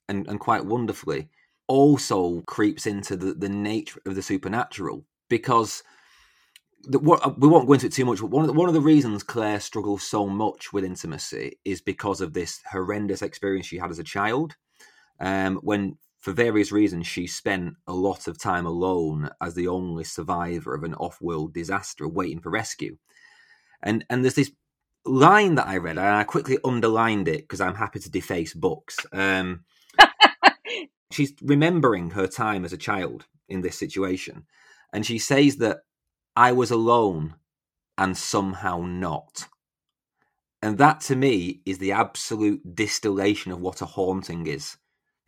[0.09, 1.29] and, and quite wonderfully
[1.67, 5.83] also creeps into the, the nature of the supernatural because
[6.83, 8.19] the, what, we won't go into it too much.
[8.19, 11.81] But one of the, one of the reasons Claire struggles so much with intimacy is
[11.81, 14.55] because of this horrendous experience she had as a child,
[15.19, 20.03] um, when for various reasons she spent a lot of time alone as the only
[20.03, 22.97] survivor of an off-world disaster, waiting for rescue.
[23.83, 24.51] And and there's this
[25.05, 28.97] line that I read, and I quickly underlined it because I'm happy to deface books.
[29.11, 29.63] Um,
[31.11, 34.45] she's remembering her time as a child in this situation,
[34.93, 35.79] and she says that
[36.35, 37.35] I was alone
[37.97, 39.47] and somehow not.
[40.61, 44.77] And that to me is the absolute distillation of what a haunting is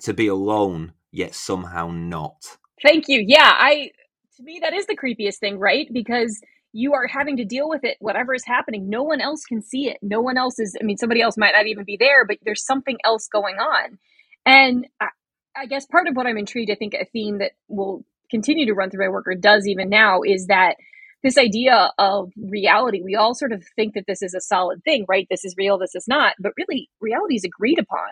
[0.01, 2.57] to be alone yet somehow not.
[2.81, 3.23] Thank you.
[3.25, 3.91] Yeah, I
[4.37, 5.87] to me that is the creepiest thing, right?
[5.91, 6.41] Because
[6.71, 9.89] you are having to deal with it whatever is happening no one else can see
[9.89, 12.37] it no one else is i mean somebody else might not even be there but
[12.43, 13.97] there's something else going on
[14.45, 15.07] and I,
[15.55, 18.73] I, guess part of what i'm intrigued i think a theme that will continue to
[18.73, 20.75] run through my work or does even now is that
[21.21, 25.05] this idea of reality we all sort of think that this is a solid thing
[25.07, 28.09] right this is real this is not but really reality is agreed upon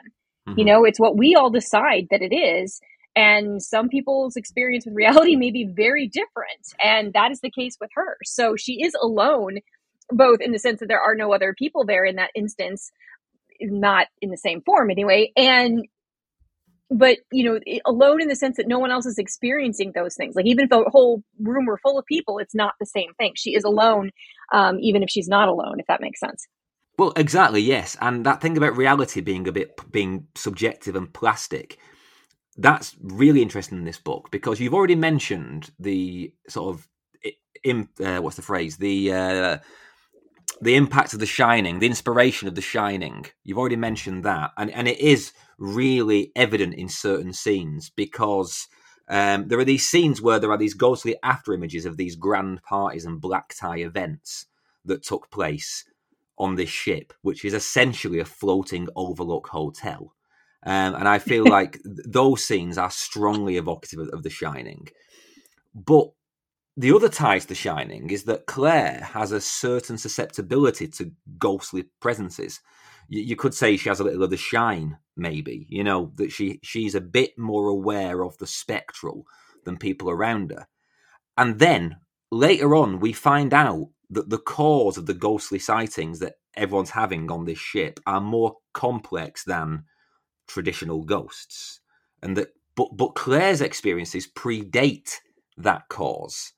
[0.48, 0.60] mm-hmm.
[0.60, 2.82] you know it's what we all decide that it is
[3.18, 6.68] and some people's experience with reality may be very different.
[6.82, 8.18] And that is the case with her.
[8.24, 9.58] So she is alone,
[10.12, 12.92] both in the sense that there are no other people there in that instance,
[13.60, 15.32] not in the same form anyway.
[15.36, 15.88] And
[16.90, 20.36] but you know alone in the sense that no one else is experiencing those things.
[20.36, 23.34] Like even if the whole room were full of people it's not the same thing.
[23.36, 24.12] She is alone
[24.54, 26.48] um, even if she's not alone if that makes sense.
[26.98, 27.98] Well exactly yes.
[28.02, 31.78] And that thing about reality being a bit being subjective and plastic
[32.60, 36.88] that's really interesting in this book because you've already mentioned the sort of
[37.64, 38.78] in, uh, what's the phrase?
[38.78, 39.58] The uh,
[40.62, 43.26] the impact of the shining the inspiration of the shining.
[43.44, 44.52] You've already mentioned that.
[44.58, 48.68] And and it is really evident in certain scenes because
[49.10, 52.62] um, there are these scenes where there are these ghostly after images of these grand
[52.64, 54.48] parties and black tie events
[54.86, 55.86] that took place
[56.38, 60.14] on this ship which is essentially a floating overlook hotel.
[60.66, 64.88] Um, and I feel like those scenes are strongly evocative of, of The Shining.
[65.74, 66.10] But
[66.80, 71.86] the other tie to The Shining is that Claire has a certain susceptibility to ghostly
[72.00, 72.62] presences.
[73.10, 75.66] You, you, could say she has a little of the shine, maybe.
[75.70, 79.26] You know that she she's a bit more aware of the spectral
[79.66, 80.68] than people around her.
[81.36, 81.98] And then
[82.32, 87.32] later on, we find out that the cause of the ghostly sightings that everyone's having
[87.32, 89.86] on this ship are more complex than
[90.48, 91.82] traditional ghosts,
[92.22, 95.16] and that but but Claire's experiences predate
[95.58, 96.54] that cause.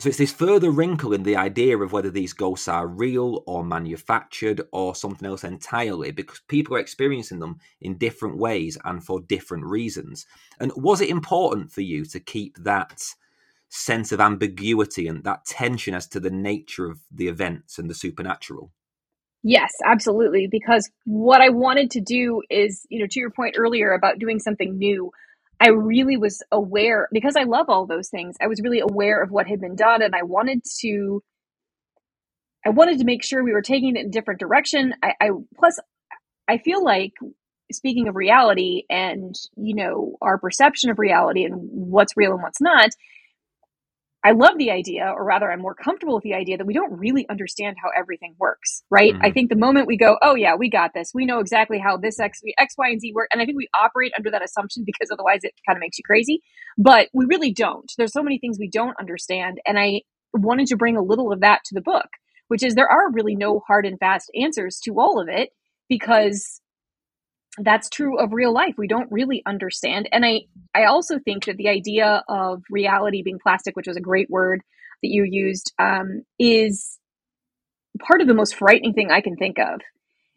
[0.00, 3.64] So it's this further wrinkle in the idea of whether these ghosts are real or
[3.64, 9.20] manufactured or something else entirely, because people are experiencing them in different ways and for
[9.20, 10.24] different reasons.
[10.60, 13.02] And was it important for you to keep that
[13.70, 17.94] sense of ambiguity and that tension as to the nature of the events and the
[17.94, 18.70] supernatural?
[19.42, 20.46] Yes, absolutely.
[20.48, 24.38] Because what I wanted to do is, you know, to your point earlier about doing
[24.38, 25.10] something new,
[25.60, 28.36] I really was aware because I love all those things.
[28.42, 31.22] I was really aware of what had been done and I wanted to
[32.66, 34.94] I wanted to make sure we were taking it in different direction.
[35.02, 35.80] I, I plus
[36.48, 37.14] I feel like
[37.72, 42.60] speaking of reality and you know our perception of reality and what's real and what's
[42.60, 42.90] not
[44.28, 46.92] I love the idea, or rather, I'm more comfortable with the idea that we don't
[46.98, 49.14] really understand how everything works, right?
[49.14, 49.24] Mm-hmm.
[49.24, 51.96] I think the moment we go, oh, yeah, we got this, we know exactly how
[51.96, 53.28] this X, X, Y, and Z work.
[53.32, 56.04] And I think we operate under that assumption because otherwise it kind of makes you
[56.04, 56.42] crazy.
[56.76, 57.90] But we really don't.
[57.96, 59.62] There's so many things we don't understand.
[59.66, 60.02] And I
[60.34, 62.08] wanted to bring a little of that to the book,
[62.48, 65.52] which is there are really no hard and fast answers to all of it
[65.88, 66.60] because
[67.62, 68.74] that's true of real life.
[68.78, 70.08] We don't really understand.
[70.12, 70.42] And i
[70.74, 74.62] i also think that the idea of reality being plastic which was a great word
[75.02, 76.98] that you used um, is
[78.00, 79.80] part of the most frightening thing i can think of.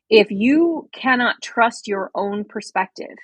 [0.10, 3.18] If you cannot trust your own perspective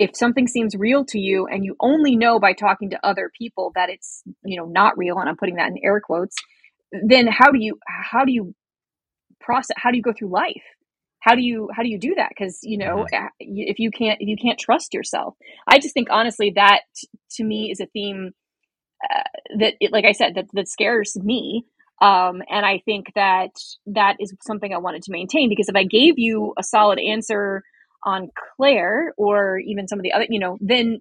[0.00, 3.72] if something seems real to you and you only know by talking to other people
[3.76, 6.36] that it's you know not real and i'm putting that in air quotes
[7.06, 8.54] then how do you how do you
[9.40, 10.62] process how do you go through life
[11.28, 13.26] how do you how do you do that because you know mm-hmm.
[13.40, 15.34] if you can't if you can't trust yourself
[15.66, 16.82] i just think honestly that
[17.30, 18.32] to me is a theme
[19.04, 19.22] uh,
[19.58, 21.64] that it, like i said that, that scares me
[22.00, 23.50] um, and i think that
[23.86, 27.62] that is something i wanted to maintain because if i gave you a solid answer
[28.04, 31.00] on Claire or even some of the other, you know, then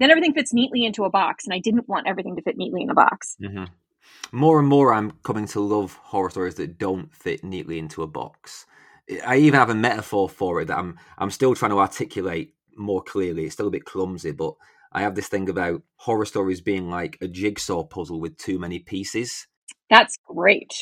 [0.00, 2.82] then everything fits neatly into a box, and I didn't want everything to fit neatly
[2.82, 3.36] in a box.
[3.40, 3.64] Mm-hmm.
[4.32, 8.06] More and more, I'm coming to love horror stories that don't fit neatly into a
[8.06, 8.66] box.
[9.20, 13.02] I even have a metaphor for it that I'm I'm still trying to articulate more
[13.02, 13.44] clearly.
[13.44, 14.54] It's still a bit clumsy, but
[14.92, 18.78] I have this thing about horror stories being like a jigsaw puzzle with too many
[18.78, 19.46] pieces.
[19.90, 20.72] That's great.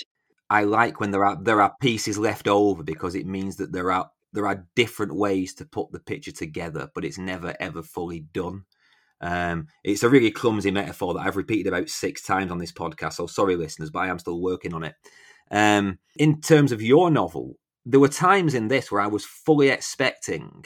[0.48, 3.92] I like when there are there are pieces left over because it means that there
[3.92, 8.20] are there are different ways to put the picture together, but it's never ever fully
[8.32, 8.64] done.
[9.20, 13.14] Um, it's a really clumsy metaphor that I've repeated about six times on this podcast.
[13.14, 14.94] So sorry, listeners, but I am still working on it.
[15.50, 19.68] Um, in terms of your novel, there were times in this where I was fully
[19.68, 20.64] expecting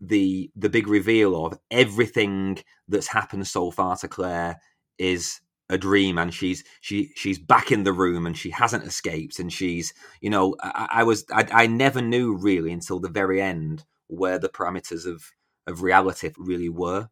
[0.00, 4.60] the the big reveal of everything that's happened so far to Claire
[4.98, 9.38] is a dream and she's she she's back in the room and she hasn't escaped
[9.38, 13.40] and she's you know I, I was I, I never knew really until the very
[13.42, 15.32] end where the parameters of
[15.66, 17.08] of reality really were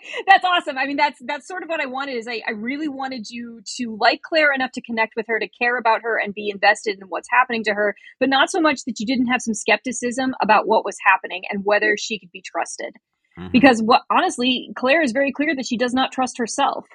[0.26, 0.78] that's awesome.
[0.78, 2.16] I mean, that's that's sort of what I wanted.
[2.16, 5.48] Is I, I really wanted you to like Claire enough to connect with her, to
[5.48, 8.84] care about her, and be invested in what's happening to her, but not so much
[8.86, 12.42] that you didn't have some skepticism about what was happening and whether she could be
[12.42, 12.94] trusted.
[13.38, 13.48] Mm-hmm.
[13.52, 16.86] Because what honestly, Claire is very clear that she does not trust herself.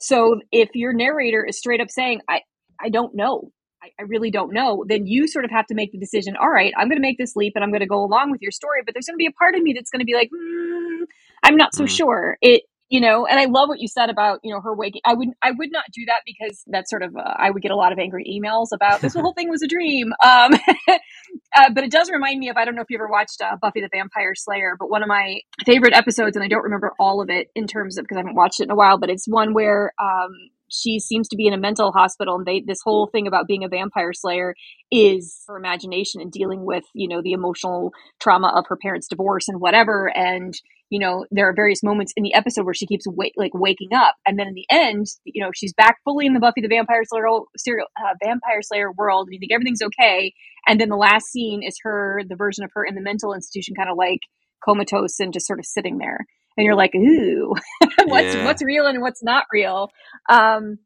[0.00, 2.42] So if your narrator is straight up saying, "I
[2.80, 5.92] I don't know," I, I, really don't know, then you sort of have to make
[5.92, 6.36] the decision.
[6.36, 8.42] All right, I'm going to make this leap and I'm going to go along with
[8.42, 10.14] your story, but there's going to be a part of me that's going to be
[10.14, 11.04] like, mm,
[11.42, 11.88] I'm not so mm.
[11.88, 12.36] sure.
[12.40, 15.02] It, you know, and I love what you said about, you know, her waking.
[15.04, 17.70] I would, I would not do that because that's sort of, uh, I would get
[17.70, 20.12] a lot of angry emails about this whole thing was a dream.
[20.24, 20.52] Um,
[20.88, 23.56] uh, but it does remind me of, I don't know if you ever watched uh,
[23.60, 27.20] Buffy the Vampire Slayer, but one of my favorite episodes, and I don't remember all
[27.20, 29.26] of it in terms of, because I haven't watched it in a while, but it's
[29.28, 30.30] one where, um,
[30.70, 33.64] she seems to be in a mental hospital and they this whole thing about being
[33.64, 34.54] a vampire slayer
[34.90, 39.48] is her imagination and dealing with you know the emotional trauma of her parents divorce
[39.48, 40.10] and whatever.
[40.16, 40.54] And
[40.90, 44.14] you know there are various moments in the episode where she keeps like waking up.
[44.26, 47.02] And then in the end you know she's back fully in the buffy the vampire
[47.04, 47.26] slayer
[47.56, 50.32] serial uh, vampire slayer world and you think everything's okay.
[50.66, 53.74] And then the last scene is her the version of her in the mental institution
[53.74, 54.20] kind of like
[54.64, 56.26] comatose and just sort of sitting there
[56.58, 57.54] and you're like, ooh,
[58.06, 58.44] what's yeah.
[58.44, 59.90] what's real and what's not real.
[60.28, 60.78] Um,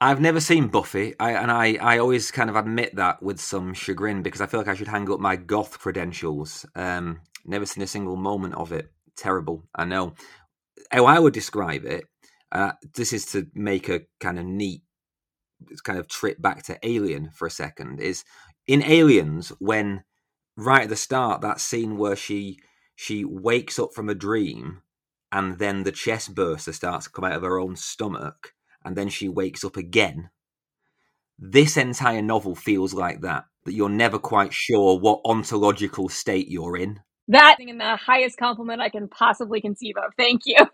[0.00, 3.72] I've never seen Buffy, I, and I, I always kind of admit that with some
[3.74, 6.66] chagrin because I feel like I should hang up my goth credentials.
[6.74, 8.90] Um, never seen a single moment of it.
[9.16, 10.14] Terrible, I know.
[10.90, 12.04] How I would describe it,
[12.50, 14.82] uh, this is to make a kind of neat
[15.84, 18.00] kind of trip back to Alien for a second.
[18.00, 18.24] Is
[18.66, 20.02] in Aliens when
[20.56, 22.58] right at the start that scene where she
[23.00, 24.82] she wakes up from a dream
[25.32, 28.52] and then the chest burster starts to come out of her own stomach
[28.84, 30.28] and then she wakes up again.
[31.38, 36.76] This entire novel feels like that, that you're never quite sure what ontological state you're
[36.76, 37.00] in.
[37.28, 40.12] That in the highest compliment I can possibly conceive of.
[40.18, 40.58] Thank you.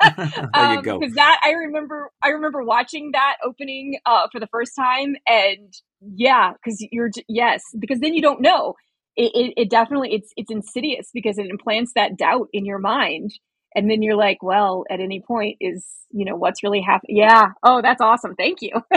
[0.16, 0.98] there um, you go.
[0.98, 5.72] Because that I remember, I remember watching that opening uh, for the first time, and
[6.00, 8.74] yeah, because you're yes, because then you don't know
[9.18, 13.32] it, it, it definitely it's it's insidious because it implants that doubt in your mind.
[13.74, 17.48] And then you're like well at any point is you know what's really happening yeah.
[17.64, 18.34] Oh that's awesome.
[18.36, 18.72] Thank you.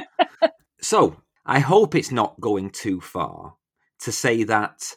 [0.84, 3.56] So i hope it's not going too far
[4.00, 4.96] to say that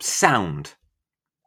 [0.00, 0.74] sound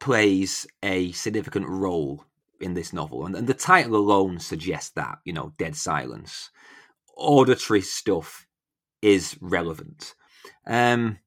[0.00, 2.24] plays a significant role
[2.60, 3.26] in this novel.
[3.26, 6.50] And, and the title alone suggests that you know dead silence.
[7.16, 8.46] Auditory stuff
[9.02, 10.14] is relevant.
[10.66, 11.18] Um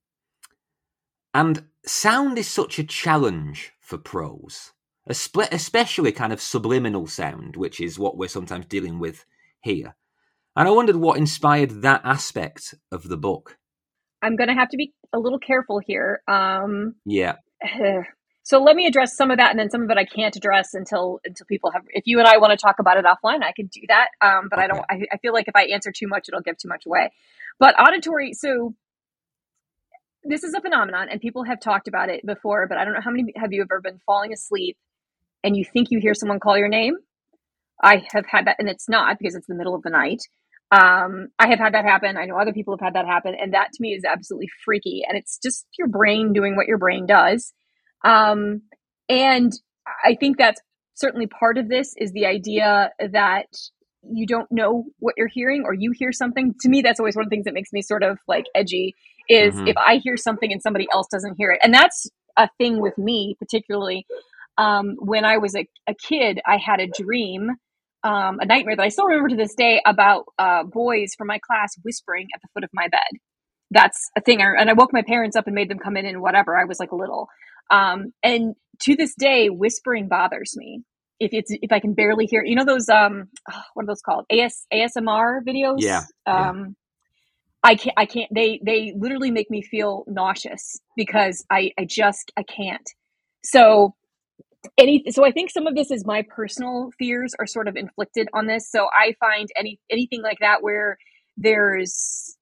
[1.36, 4.72] and sound is such a challenge for prose,
[5.06, 9.26] especially kind of subliminal sound, which is what we're sometimes dealing with
[9.60, 9.98] here.
[10.56, 13.58] And I wondered what inspired that aspect of the book.
[14.22, 16.22] I'm going to have to be a little careful here.
[16.28, 17.36] Um, yeah.
[18.48, 20.76] So let me address some of that, and then some of it I can't address
[20.76, 21.82] until until people have.
[21.90, 24.10] If you and I want to talk about it offline, I can do that.
[24.22, 24.66] Um, but okay.
[24.66, 24.86] I don't.
[24.88, 27.12] I, I feel like if I answer too much, it'll give too much away.
[27.58, 28.34] But auditory.
[28.34, 28.76] So
[30.26, 33.02] this is a phenomenon and people have talked about it before, but I don't know
[33.02, 34.78] how many have you ever been falling asleep
[35.44, 36.96] and you think you hear someone call your name?
[37.82, 40.22] I have had that, and it's not because it's the middle of the night.
[40.72, 42.18] Um, I have had that happen.
[42.18, 45.04] I know other people have had that happen, and that to me is absolutely freaky.
[45.08, 47.54] And it's just your brain doing what your brain does.
[48.04, 48.62] Um,
[49.10, 49.52] and
[50.04, 50.62] I think that's
[50.96, 53.48] certainly part of this is the idea that
[54.10, 56.54] you don't know what you're hearing or you hear something.
[56.62, 58.96] To me, that's always one of the things that makes me sort of like edgy
[59.30, 59.68] is mm-hmm.
[59.68, 61.60] if I hear something and somebody else doesn't hear it.
[61.64, 62.08] And that's
[62.38, 64.06] a thing with me, particularly
[64.58, 67.50] um, when I was a, a, kid, I had a dream,
[68.04, 71.40] um, a nightmare that I still remember to this day about uh, boys from my
[71.40, 73.20] class whispering at the foot of my bed.
[73.72, 74.42] That's a thing.
[74.42, 76.56] I, and I woke my parents up and made them come in and whatever.
[76.56, 77.28] I was like a little.
[77.72, 80.84] Um, and to this day, whispering bothers me.
[81.18, 83.30] If it's if I can barely hear, you know those um,
[83.74, 84.26] what are those called?
[84.30, 85.78] AS ASMR videos.
[85.78, 86.02] Yeah.
[86.26, 86.66] Um, yeah.
[87.66, 87.96] I can't.
[87.98, 88.32] I can't.
[88.36, 92.90] They they literally make me feel nauseous because I I just I can't.
[93.46, 93.94] So
[94.80, 98.30] any so i think some of this is my personal fears are sort of inflicted
[98.34, 100.98] on this so i find any anything like that where
[101.38, 102.38] there's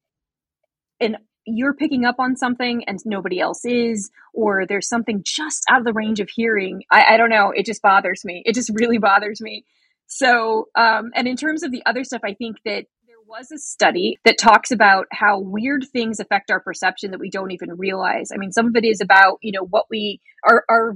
[1.01, 5.80] an you're picking up on something and nobody else is or there's something just out
[5.80, 8.71] of the range of hearing i, I don't know it just bothers me it just
[8.80, 9.65] really bothers me
[10.07, 12.86] so um, and in terms of the other stuff i think that
[13.28, 17.51] was a study that talks about how weird things affect our perception that we don't
[17.51, 18.30] even realize.
[18.34, 20.95] I mean some of it is about you know what we our, our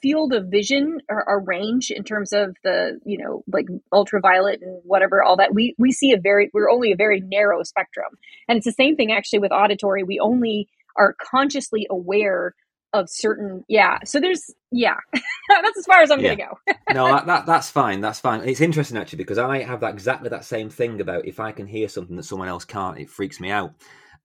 [0.00, 4.80] field of vision or our range in terms of the you know like ultraviolet and
[4.84, 5.54] whatever all that.
[5.54, 8.12] We we see a very we're only a very narrow spectrum.
[8.48, 10.02] And it's the same thing actually with auditory.
[10.02, 12.54] We only are consciously aware
[12.92, 16.34] of certain yeah so there's yeah that's as far as i'm yeah.
[16.34, 19.80] gonna go no that, that that's fine that's fine it's interesting actually because i have
[19.80, 22.98] that exactly that same thing about if i can hear something that someone else can't
[22.98, 23.72] it freaks me out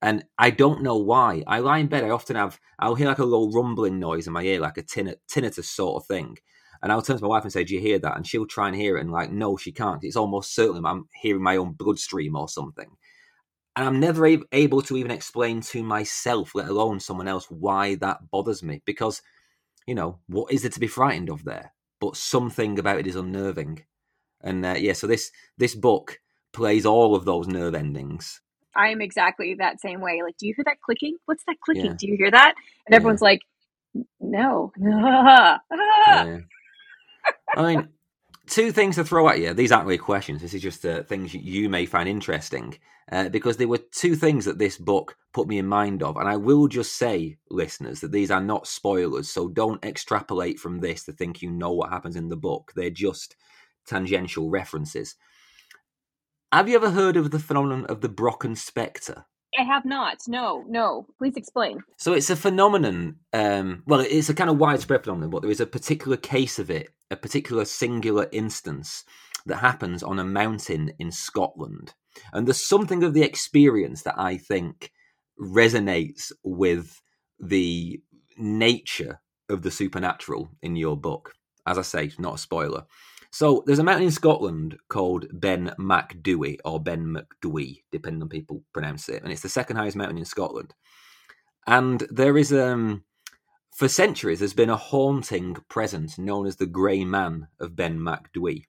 [0.02, 1.42] and I don't know why.
[1.46, 2.04] I lie in bed.
[2.04, 2.60] I often have.
[2.78, 6.02] I'll hear like a little rumbling noise in my ear, like a tin- tinnitus sort
[6.02, 6.36] of thing.
[6.82, 8.68] And I'll turn to my wife and say, "Do you hear that?" And she'll try
[8.68, 10.04] and hear it, and like, no, she can't.
[10.04, 12.88] It's almost certainly I'm hearing my own bloodstream or something.
[13.78, 18.28] And I'm never able to even explain to myself, let alone someone else, why that
[18.28, 18.82] bothers me.
[18.84, 19.22] Because,
[19.86, 21.72] you know, what is there to be frightened of there?
[22.00, 23.84] But something about it is unnerving.
[24.40, 26.18] And uh, yeah, so this this book
[26.52, 28.40] plays all of those nerve endings
[28.78, 30.20] I am exactly that same way.
[30.22, 31.16] Like, do you hear that clicking?
[31.26, 31.86] What's that clicking?
[31.86, 31.96] Yeah.
[31.98, 32.54] Do you hear that?
[32.86, 33.28] And everyone's yeah.
[33.28, 33.40] like,
[34.20, 34.72] no.
[34.80, 36.38] yeah.
[37.56, 37.88] I mean,
[38.48, 39.54] two things to throw at you.
[39.54, 40.42] These aren't really questions.
[40.42, 42.78] This is just uh, things you may find interesting.
[43.10, 46.18] Uh, because there were two things that this book put me in mind of.
[46.18, 49.30] And I will just say, listeners, that these are not spoilers.
[49.30, 52.72] So don't extrapolate from this to think you know what happens in the book.
[52.76, 53.34] They're just
[53.86, 55.14] tangential references.
[56.52, 59.24] Have you ever heard of the phenomenon of the Brocken spectre?
[59.58, 60.18] I have not.
[60.28, 61.06] No, no.
[61.18, 61.80] Please explain.
[61.96, 63.16] So it's a phenomenon.
[63.32, 66.70] Um, well, it's a kind of widespread phenomenon, but there is a particular case of
[66.70, 69.04] it, a particular singular instance
[69.46, 71.94] that happens on a mountain in Scotland.
[72.32, 74.92] And there's something of the experience that I think
[75.40, 77.00] resonates with
[77.40, 78.00] the
[78.36, 81.32] nature of the supernatural in your book.
[81.66, 82.84] As I say, not a spoiler.
[83.30, 88.62] So there's a mountain in Scotland called Ben Macdui or Ben McDui, depending on people
[88.72, 90.74] pronounce it, and it's the second highest mountain in Scotland.
[91.66, 93.04] And there is um
[93.78, 98.64] for centuries there's been a haunting presence known as the Grey Man of Ben Macdui.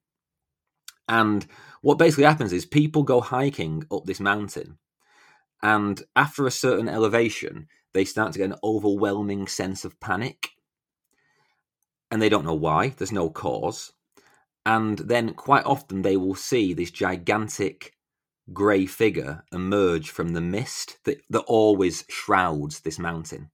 [1.07, 1.47] And
[1.81, 4.77] what basically happens is people go hiking up this mountain,
[5.61, 10.49] and after a certain elevation, they start to get an overwhelming sense of panic.
[12.11, 13.91] And they don't know why, there's no cause
[14.65, 17.93] and then quite often they will see this gigantic
[18.51, 23.49] grey figure emerge from the mist that, that always shrouds this mountain.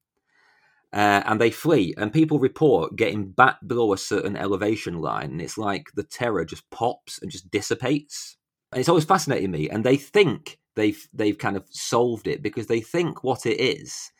[0.96, 5.42] Uh, and they flee, and people report getting back below a certain elevation line, and
[5.42, 8.38] it's like the terror just pops and just dissipates.
[8.72, 12.68] And it's always fascinating me, and they think they've they've kind of solved it because
[12.68, 14.12] they think what it is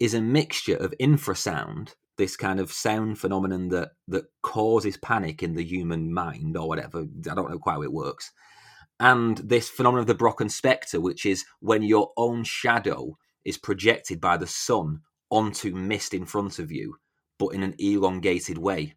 [0.00, 5.54] is a mixture of infrasound this kind of sound phenomenon that that causes panic in
[5.54, 7.00] the human mind or whatever.
[7.00, 8.32] I don't know quite how it works.
[8.98, 14.20] And this phenomenon of the Brocken spectre, which is when your own shadow is projected
[14.20, 16.96] by the sun onto mist in front of you,
[17.38, 18.94] but in an elongated way.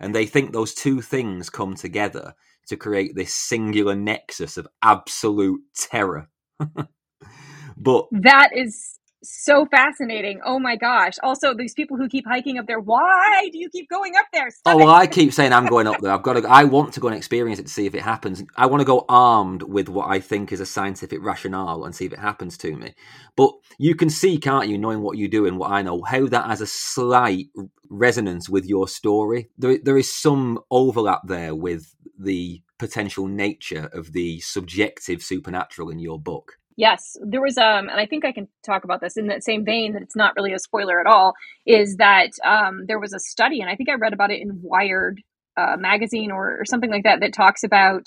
[0.00, 2.34] And they think those two things come together
[2.68, 6.28] to create this singular nexus of absolute terror.
[7.76, 10.40] but that is so fascinating.
[10.44, 11.14] Oh my gosh.
[11.22, 14.50] Also, these people who keep hiking up there, why do you keep going up there?
[14.50, 16.12] Stop oh, well, I keep saying I'm going up there.
[16.12, 18.42] I've got to, I want to go and experience it to see if it happens.
[18.56, 22.06] I want to go armed with what I think is a scientific rationale and see
[22.06, 22.94] if it happens to me.
[23.36, 26.26] But you can see, can't you, knowing what you do and what I know, how
[26.26, 27.46] that has a slight
[27.88, 29.50] resonance with your story.
[29.58, 35.98] There, there is some overlap there with the potential nature of the subjective supernatural in
[35.98, 36.57] your book.
[36.78, 39.64] Yes, there was um, and I think I can talk about this in that same
[39.64, 41.34] vein that it's not really a spoiler at all.
[41.66, 44.60] Is that um, there was a study, and I think I read about it in
[44.62, 45.20] Wired
[45.56, 48.06] uh, magazine or, or something like that, that talks about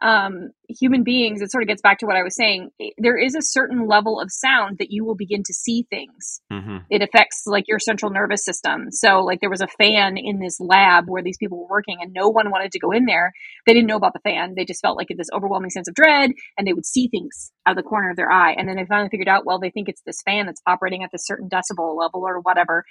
[0.00, 2.70] um, human beings, it sort of gets back to what I was saying.
[2.98, 6.40] There is a certain level of sound that you will begin to see things.
[6.52, 6.78] Mm-hmm.
[6.90, 8.90] It affects like your central nervous system.
[8.90, 12.12] So, like, there was a fan in this lab where these people were working, and
[12.12, 13.32] no one wanted to go in there.
[13.66, 14.54] They didn't know about the fan.
[14.56, 17.76] They just felt like this overwhelming sense of dread, and they would see things out
[17.76, 18.54] of the corner of their eye.
[18.56, 21.10] And then they finally figured out, well, they think it's this fan that's operating at
[21.10, 22.84] this certain decibel level or whatever.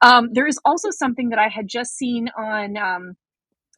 [0.00, 2.76] Um, there is also something that I had just seen on.
[2.76, 3.16] Um,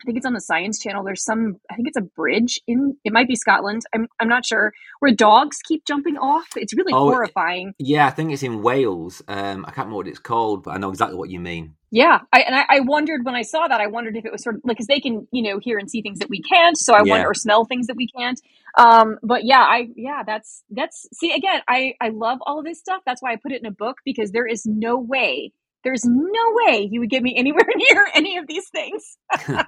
[0.05, 1.03] I think it's on the Science Channel.
[1.03, 3.83] There's some, I think it's a bridge in, it might be Scotland.
[3.95, 6.47] I'm, I'm not sure, where dogs keep jumping off.
[6.57, 7.73] It's really oh, horrifying.
[7.79, 9.23] Yeah, I think it's in Wales.
[9.29, 11.77] Um, I can't remember what it's called, but I know exactly what you mean.
[11.91, 14.43] Yeah, I, and I, I wondered when I saw that, I wondered if it was
[14.43, 16.77] sort of like because they can, you know, hear and see things that we can't.
[16.77, 17.13] So I yeah.
[17.13, 18.39] wonder or smell things that we can't.
[18.77, 23.03] Um, but yeah, I yeah, that's that's see again, I I love all this stuff.
[23.07, 25.53] That's why I put it in a book because there is no way,
[25.85, 29.17] there's no way you would get me anywhere near any of these things.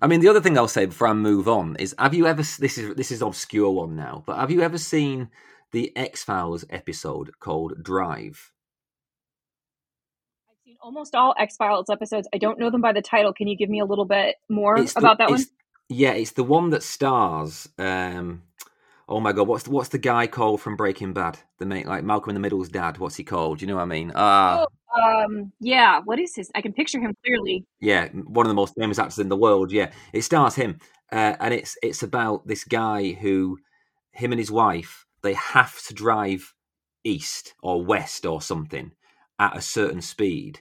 [0.00, 2.42] I mean, the other thing I'll say before I move on is: Have you ever?
[2.42, 5.30] This is this is obscure one now, but have you ever seen
[5.72, 8.52] the X Files episode called Drive?
[10.48, 12.28] I've seen almost all X Files episodes.
[12.34, 13.32] I don't know them by the title.
[13.32, 15.44] Can you give me a little bit more it's about the, that one?
[15.88, 17.68] Yeah, it's the one that stars.
[17.78, 18.42] Um,
[19.08, 21.38] oh my god, what's the, what's the guy called from Breaking Bad?
[21.58, 22.98] The mate, like Malcolm in the Middle's dad.
[22.98, 23.58] What's he called?
[23.58, 24.12] Do you know what I mean?
[24.14, 26.00] Ah, uh, oh, um, yeah.
[26.04, 26.50] What is his?
[26.54, 27.64] I can picture him clearly.
[27.80, 29.72] Yeah, one of the most famous actors in the world.
[29.72, 30.78] Yeah, it stars him,
[31.12, 33.58] uh, and it's it's about this guy who,
[34.12, 36.54] him and his wife, they have to drive
[37.04, 38.92] east or west or something
[39.38, 40.60] at a certain speed,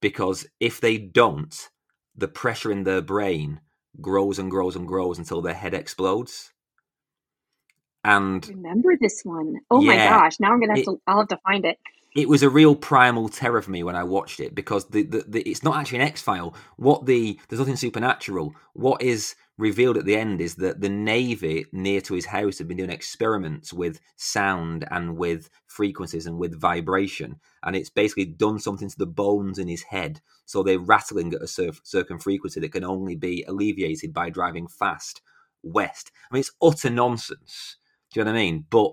[0.00, 1.70] because if they don't,
[2.14, 3.60] the pressure in their brain
[4.00, 6.52] grows and grows and grows until their head explodes.
[8.04, 9.56] And remember this one.
[9.70, 10.40] Oh yeah, my gosh!
[10.40, 11.00] Now I'm gonna have it, to.
[11.06, 11.78] I'll have to find it
[12.14, 15.24] it was a real primal terror for me when I watched it because the, the,
[15.26, 16.54] the it's not actually an X file.
[16.76, 18.54] What the there's nothing supernatural.
[18.74, 22.68] What is revealed at the end is that the navy near to his house had
[22.68, 28.58] been doing experiments with sound and with frequencies and with vibration, and it's basically done
[28.58, 30.20] something to the bones in his head.
[30.44, 35.22] So they're rattling at a certain frequency that can only be alleviated by driving fast
[35.62, 36.10] west.
[36.30, 37.76] I mean, it's utter nonsense.
[38.12, 38.66] Do you know what I mean?
[38.68, 38.92] But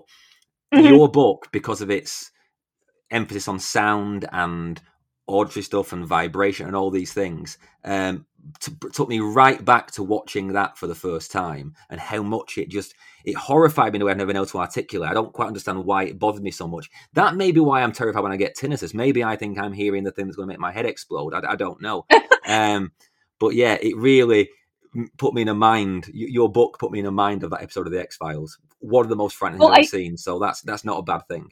[0.72, 0.86] mm-hmm.
[0.86, 2.30] your book, because of its
[3.10, 4.80] emphasis on sound and
[5.26, 8.26] auditory stuff and vibration and all these things um,
[8.58, 12.58] t- took me right back to watching that for the first time and how much
[12.58, 12.94] it just
[13.24, 15.10] it horrified me in a way I've never been able to articulate.
[15.10, 16.90] I don't quite understand why it bothered me so much.
[17.12, 18.94] That may be why I'm terrified when I get tinnitus.
[18.94, 21.34] Maybe I think I'm hearing the thing that's going to make my head explode.
[21.34, 22.06] I, I don't know.
[22.46, 22.92] um,
[23.38, 24.48] but yeah, it really
[25.18, 26.10] put me in a mind.
[26.12, 28.58] Your book put me in a mind of that episode of the X Files.
[28.80, 30.16] One of the most frightening well, I've I, seen.
[30.16, 31.50] So that's that's not a bad thing.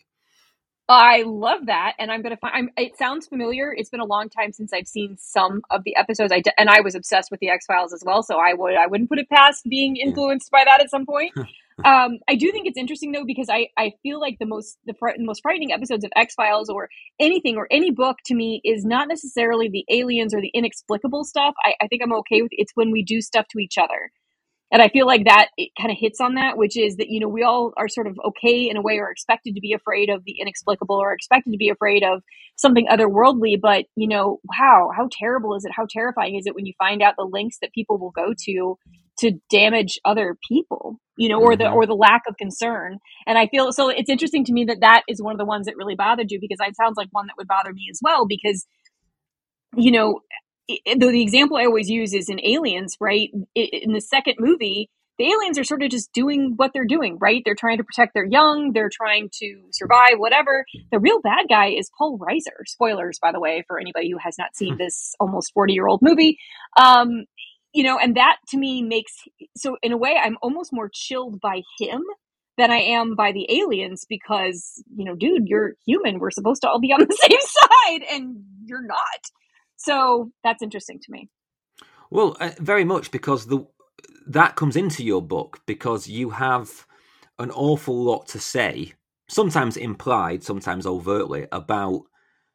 [0.89, 2.55] I love that, and I'm gonna find.
[2.55, 3.74] I'm, it sounds familiar.
[3.76, 6.32] It's been a long time since I've seen some of the episodes.
[6.32, 8.86] I and I was obsessed with the X Files as well, so I would I
[8.86, 11.32] wouldn't put it past being influenced by that at some point.
[11.84, 14.95] um, I do think it's interesting though because I I feel like the most the
[14.95, 16.89] fr- most frightening episodes of X Files or
[17.20, 21.55] anything or any book to me is not necessarily the aliens or the inexplicable stuff.
[21.62, 24.11] I, I think I'm okay with it's when we do stuff to each other
[24.71, 27.21] and I feel like that it kind of hits on that, which is that you
[27.21, 30.11] know we all are sort of okay in a way, or expected to be afraid
[30.11, 32.23] of the inexplicable, or expected to be afraid of
[32.57, 33.59] something otherworldly.
[33.61, 35.73] But you know, wow, how terrible is it?
[35.75, 38.79] How terrifying is it when you find out the links that people will go to
[39.21, 41.01] to damage other people?
[41.16, 41.75] You know, or the mm-hmm.
[41.75, 42.99] or the lack of concern.
[43.27, 43.89] And I feel so.
[43.89, 46.39] It's interesting to me that that is one of the ones that really bothered you
[46.41, 48.66] because it sounds like one that would bother me as well because
[49.77, 50.21] you know
[50.69, 53.31] though the example I always use is in Aliens, right?
[53.55, 57.43] In the second movie, the aliens are sort of just doing what they're doing, right?
[57.45, 60.64] They're trying to protect their young, they're trying to survive, whatever.
[60.93, 62.66] The real bad guy is Paul Reiser.
[62.66, 64.79] Spoilers, by the way, for anybody who has not seen hmm.
[64.79, 66.39] this almost 40 year old movie.
[66.81, 67.25] Um,
[67.73, 69.12] you know, and that to me makes
[69.57, 72.03] so in a way, I'm almost more chilled by him
[72.57, 76.19] than I am by the aliens because, you know, dude, you're human.
[76.19, 78.99] We're supposed to all be on the same side and you're not.
[79.79, 81.29] So that's interesting to me.
[82.11, 83.66] Well, uh, very much because the
[84.26, 86.87] that comes into your book because you have
[87.39, 88.93] an awful lot to say,
[89.29, 92.03] sometimes implied, sometimes overtly, about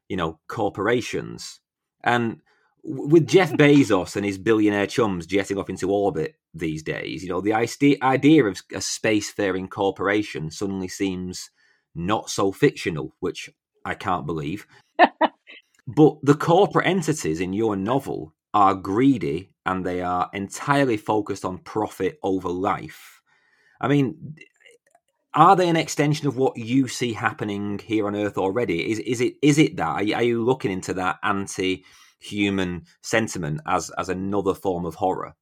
[0.09, 1.59] you know corporations
[2.03, 2.41] and
[2.83, 7.41] with Jeff Bezos and his billionaire chums jetting off into orbit these days, you know,
[7.41, 11.49] the idea of a spacefaring corporation suddenly seems
[11.95, 13.49] not so fictional, which
[13.85, 14.67] I can't believe.
[15.87, 21.57] But the corporate entities in your novel are greedy and they are entirely focused on
[21.59, 23.21] profit over life.
[23.81, 24.35] I mean,
[25.33, 28.91] are they an extension of what you see happening here on Earth already?
[28.91, 29.87] Is is it is it that?
[29.87, 35.33] Are you, are you looking into that anti-human sentiment as as another form of horror?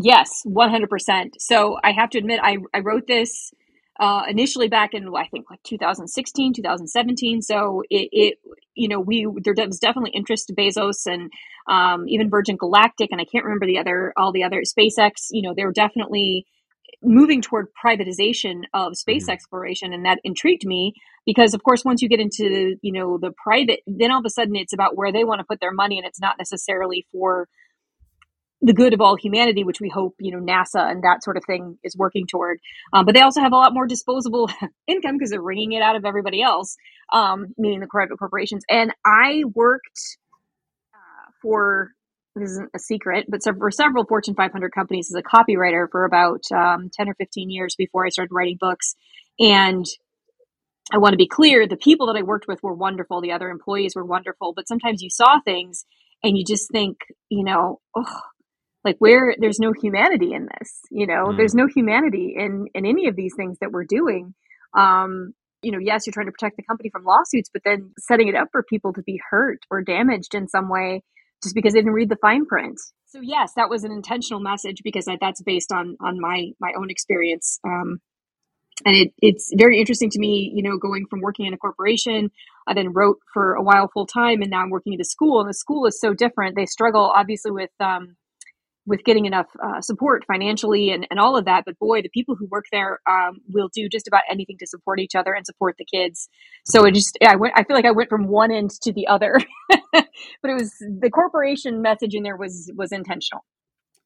[0.00, 1.30] Yes, 100%.
[1.38, 3.52] So I have to admit, I, I wrote this
[3.98, 7.42] uh, initially back in, I think, like 2016, 2017.
[7.42, 8.38] So it, it
[8.74, 11.30] you know, we, there was definitely interest to Bezos and
[11.68, 15.42] um, even Virgin Galactic, and I can't remember the other, all the other SpaceX, you
[15.42, 16.46] know, they were definitely
[17.02, 19.32] moving toward privatization of space mm-hmm.
[19.32, 20.92] exploration and that intrigued me
[21.26, 24.30] because of course once you get into you know the private then all of a
[24.30, 27.46] sudden it's about where they want to put their money and it's not necessarily for
[28.60, 31.44] the good of all humanity, which we hope, you know, NASA and that sort of
[31.44, 32.58] thing is working toward.
[32.92, 34.50] Um, but they also have a lot more disposable
[34.86, 36.76] income because they're wringing it out of everybody else,
[37.12, 38.64] um, meaning the private corporations.
[38.68, 40.18] And I worked
[40.92, 41.92] uh, for
[42.34, 46.42] this isn't a secret, but for several Fortune 500 companies as a copywriter for about
[46.52, 48.94] um, 10 or 15 years before I started writing books.
[49.38, 49.84] And
[50.92, 53.50] I want to be clear the people that I worked with were wonderful, the other
[53.50, 55.84] employees were wonderful, but sometimes you saw things
[56.22, 56.98] and you just think,
[57.28, 58.20] you know, oh,
[58.88, 61.36] like where there's no humanity in this you know mm.
[61.36, 64.34] there's no humanity in in any of these things that we're doing
[64.76, 65.32] um
[65.62, 68.34] you know yes you're trying to protect the company from lawsuits but then setting it
[68.34, 71.02] up for people to be hurt or damaged in some way
[71.42, 74.78] just because they didn't read the fine print so yes that was an intentional message
[74.82, 78.00] because I, that's based on on my my own experience um
[78.86, 82.30] and it, it's very interesting to me, you know, going from working in a corporation,
[82.68, 85.40] I then wrote for a while full time, and now I'm working at a school.
[85.40, 86.54] And the school is so different.
[86.54, 88.16] They struggle obviously with um,
[88.88, 91.64] with getting enough uh, support financially and, and all of that.
[91.66, 94.98] But boy, the people who work there um, will do just about anything to support
[94.98, 96.28] each other and support the kids.
[96.64, 99.06] So it just, I went, I feel like I went from one end to the
[99.06, 99.38] other,
[99.92, 100.06] but
[100.44, 103.44] it was the corporation message in there was, was intentional.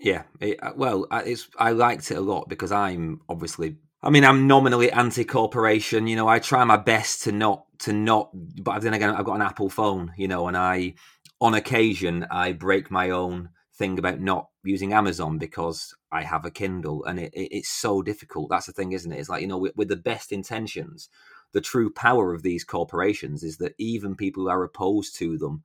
[0.01, 0.25] Yeah.
[0.41, 4.49] It, uh, well, it's, I liked it a lot because I'm obviously, I mean, I'm
[4.49, 6.09] nominally anti-corporation.
[6.09, 9.37] You know, I try my best to not, to not, but then again, I've got
[9.37, 10.95] an Apple phone, you know, and I,
[11.41, 13.51] on occasion, I break my own
[13.83, 18.01] thing about not using Amazon because I have a Kindle, and it, it, it's so
[18.01, 18.49] difficult.
[18.49, 19.19] That's the thing, isn't it?
[19.19, 21.09] It's like you know, with, with, the best intentions,
[21.53, 25.65] the true power of these corporations is that even people who are opposed to them,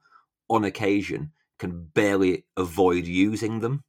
[0.50, 3.84] on occasion, can barely avoid using them.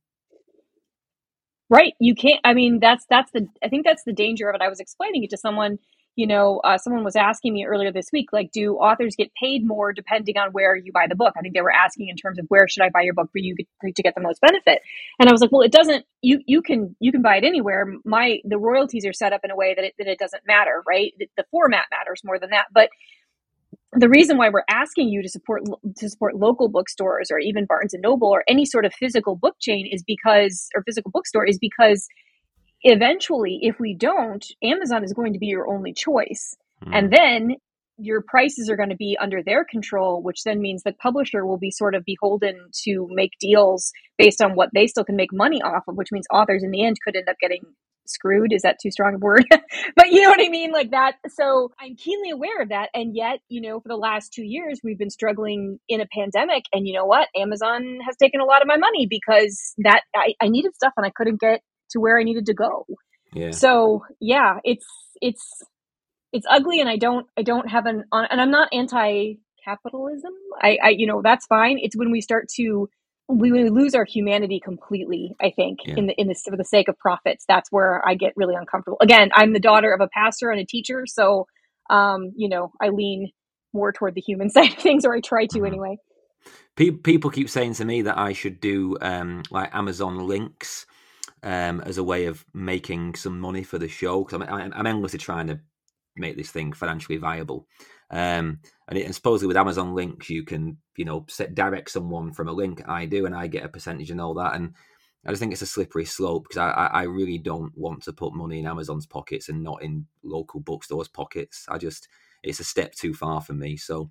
[1.70, 2.40] Right, you can't.
[2.44, 3.48] I mean, that's that's the.
[3.64, 4.62] I think that's the danger of it.
[4.62, 5.78] I was explaining it to someone
[6.18, 9.64] you know, uh, someone was asking me earlier this week, like, do authors get paid
[9.64, 11.32] more depending on where you buy the book?
[11.38, 13.38] I think they were asking in terms of where should I buy your book for
[13.38, 14.82] you to get the most benefit.
[15.20, 16.04] And I was like, well, it doesn't.
[16.20, 17.86] You you can you can buy it anywhere.
[18.04, 20.82] My the royalties are set up in a way that it that it doesn't matter,
[20.88, 21.12] right?
[21.20, 22.88] The, the format matters more than that, but
[23.92, 25.62] the reason why we're asking you to support
[25.98, 29.54] to support local bookstores or even Barnes and Noble or any sort of physical book
[29.60, 32.08] chain is because or physical bookstore is because
[32.82, 36.56] eventually, if we don't, Amazon is going to be your only choice.
[36.84, 36.96] Mm.
[36.96, 37.56] And then
[37.98, 41.58] your prices are going to be under their control, which then means the publisher will
[41.58, 45.60] be sort of beholden to make deals based on what they still can make money
[45.60, 47.62] off of, which means authors in the end could end up getting
[48.06, 48.52] screwed.
[48.52, 49.44] Is that too strong a word?
[49.96, 50.72] but you know what I mean?
[50.72, 51.16] Like that.
[51.28, 52.88] So I'm keenly aware of that.
[52.94, 56.64] And yet, you know, for the last two years, we've been struggling in a pandemic.
[56.72, 57.28] And you know what?
[57.36, 61.04] Amazon has taken a lot of my money because that I, I needed stuff and
[61.04, 61.60] I couldn't get
[61.90, 62.86] to where I needed to go.
[63.34, 63.50] Yeah.
[63.50, 64.86] So yeah, it's
[65.20, 65.62] it's
[66.32, 69.34] it's ugly, and I don't I don't have an and I'm not anti
[69.64, 70.32] capitalism.
[70.60, 71.78] I, I you know that's fine.
[71.80, 72.88] It's when we start to
[73.28, 75.36] we lose our humanity completely.
[75.40, 75.96] I think yeah.
[75.96, 78.98] in the in the for the sake of profits, that's where I get really uncomfortable.
[79.02, 81.46] Again, I'm the daughter of a pastor and a teacher, so
[81.90, 83.30] um, you know I lean
[83.74, 85.66] more toward the human side of things, or I try to mm-hmm.
[85.66, 85.98] anyway.
[86.76, 90.86] People keep saying to me that I should do um, like Amazon links
[91.42, 95.18] um, as a way of making some money for the show because I'm, I'm endlessly
[95.18, 95.60] trying to
[96.16, 97.66] make this thing financially viable.
[98.10, 102.32] Um, and, it, and supposedly with Amazon links, you can you know set direct someone
[102.32, 102.82] from a link.
[102.88, 104.54] I do, and I get a percentage and all that.
[104.54, 104.74] And
[105.26, 108.34] I just think it's a slippery slope because I, I, really don't want to put
[108.34, 111.66] money in Amazon's pockets and not in local bookstores' pockets.
[111.68, 112.08] I just
[112.42, 113.76] it's a step too far for me.
[113.76, 114.10] So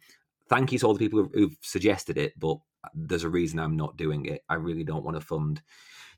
[0.49, 2.57] thank you to all the people who've, who've suggested it, but
[2.93, 4.43] there's a reason I'm not doing it.
[4.49, 5.61] I really don't want to fund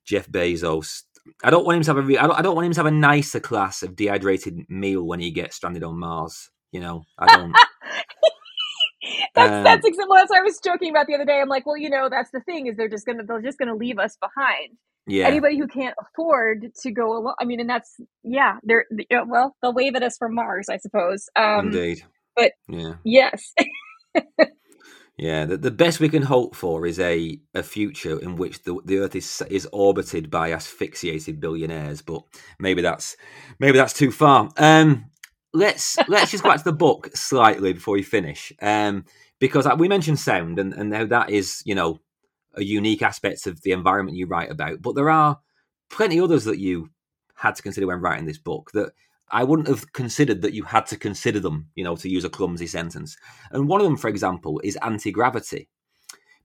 [0.09, 1.03] Jeff Bezos.
[1.43, 2.01] I don't want him to have a.
[2.01, 5.03] Re- I, don't, I don't want him to have a nicer class of dehydrated meal
[5.03, 6.49] when he gets stranded on Mars.
[6.71, 7.51] You know, I don't.
[9.35, 11.39] that's um, that's exactly that's what I was joking about the other day.
[11.39, 13.75] I'm like, well, you know, that's the thing is they're just gonna they're just gonna
[13.75, 14.77] leave us behind.
[15.05, 15.27] Yeah.
[15.27, 18.85] Anybody who can't afford to go along, I mean, and that's yeah, they're
[19.27, 21.29] well, they'll wave at us from Mars, I suppose.
[21.35, 22.03] Um, Indeed.
[22.35, 23.53] But yeah, yes.
[25.19, 28.79] Yeah, the, the best we can hope for is a, a future in which the,
[28.85, 32.23] the Earth is is orbited by asphyxiated billionaires, but
[32.57, 33.17] maybe that's
[33.59, 34.49] maybe that's too far.
[34.55, 35.11] Um,
[35.53, 39.03] let's let's just go back to the book slightly before we finish, um,
[39.39, 41.99] because we mentioned sound and and how that is you know
[42.53, 45.37] a unique aspect of the environment you write about, but there are
[45.89, 46.91] plenty others that you
[47.35, 48.93] had to consider when writing this book that
[49.31, 52.29] I wouldn't have considered that you had to consider them, you know, to use a
[52.29, 53.17] clumsy sentence.
[53.51, 55.69] And one of them, for example, is anti gravity.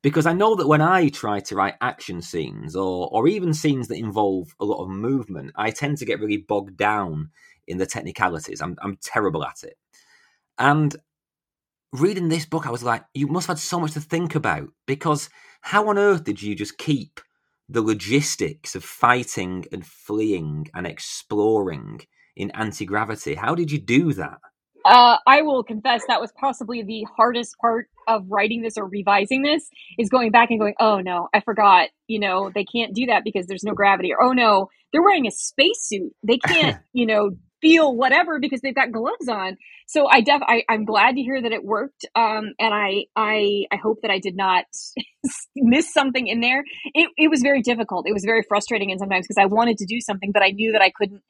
[0.03, 3.89] Because I know that when I try to write action scenes or, or even scenes
[3.89, 7.31] that involve a lot of movement, I tend to get really bogged down
[7.67, 8.61] in the technicalities.
[8.61, 9.79] I'm, I'm terrible at it.
[10.59, 10.95] And
[11.93, 14.69] reading this book, I was like, you must have had so much to think about
[14.87, 15.31] because
[15.63, 17.21] how on earth did you just keep
[17.69, 22.01] the logistics of fighting and fleeing and exploring
[22.37, 23.35] in anti gravity?
[23.35, 24.39] How did you do that?
[24.85, 29.43] Uh, I will confess that was possibly the hardest part of writing this or revising
[29.43, 31.89] this is going back and going, oh no, I forgot.
[32.07, 34.13] You know, they can't do that because there's no gravity.
[34.13, 36.13] Or oh no, they're wearing a spacesuit.
[36.23, 37.31] They can't, you know,
[37.63, 39.57] feel whatever because they've got gloves on.
[39.87, 42.05] So I def I, I'm glad to hear that it worked.
[42.15, 44.67] Um, and I I I hope that I did not
[45.57, 46.63] miss something in there.
[46.93, 48.07] It it was very difficult.
[48.07, 50.73] It was very frustrating and sometimes because I wanted to do something, but I knew
[50.73, 51.23] that I couldn't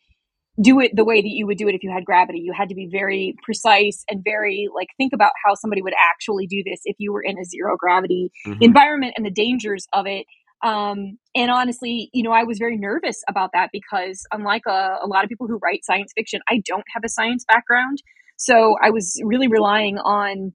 [0.60, 2.38] do it the way that you would do it if you had gravity.
[2.38, 6.46] You had to be very precise and very like think about how somebody would actually
[6.46, 8.62] do this if you were in a zero gravity mm-hmm.
[8.62, 10.26] environment and the dangers of it.
[10.62, 15.06] Um, and honestly, you know, I was very nervous about that because unlike a, a
[15.06, 17.98] lot of people who write science fiction, I don't have a science background.
[18.36, 20.52] So I was really relying on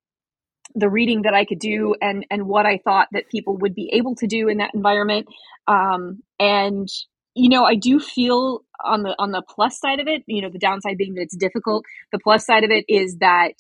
[0.76, 3.90] the reading that I could do and and what I thought that people would be
[3.94, 5.28] able to do in that environment.
[5.68, 6.88] Um, and
[7.36, 10.50] you know, I do feel on the on the plus side of it, you know,
[10.50, 11.86] the downside being that it's difficult.
[12.12, 13.54] The plus side of it is that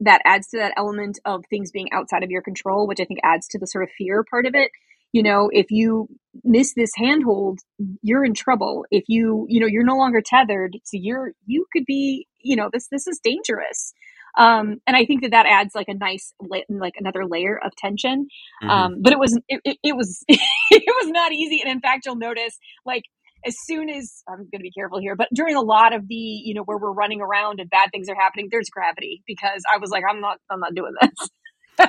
[0.00, 3.20] that adds to that element of things being outside of your control, which I think
[3.24, 4.70] adds to the sort of fear part of it.
[5.12, 6.08] You know, if you
[6.44, 7.60] miss this handhold,
[8.02, 8.84] you're in trouble.
[8.90, 12.68] If you, you know, you're no longer tethered, so you're you could be, you know,
[12.72, 13.94] this this is dangerous.
[14.36, 18.28] Um, and I think that that adds like a nice, like another layer of tension.
[18.62, 18.70] Mm-hmm.
[18.70, 21.60] Um, but it was, it, it, it was, it was not easy.
[21.62, 23.04] And in fact, you'll notice like
[23.46, 26.14] as soon as I'm going to be careful here, but during a lot of the,
[26.14, 29.78] you know, where we're running around and bad things are happening, there's gravity because I
[29.78, 31.88] was like, I'm not, I'm not doing this.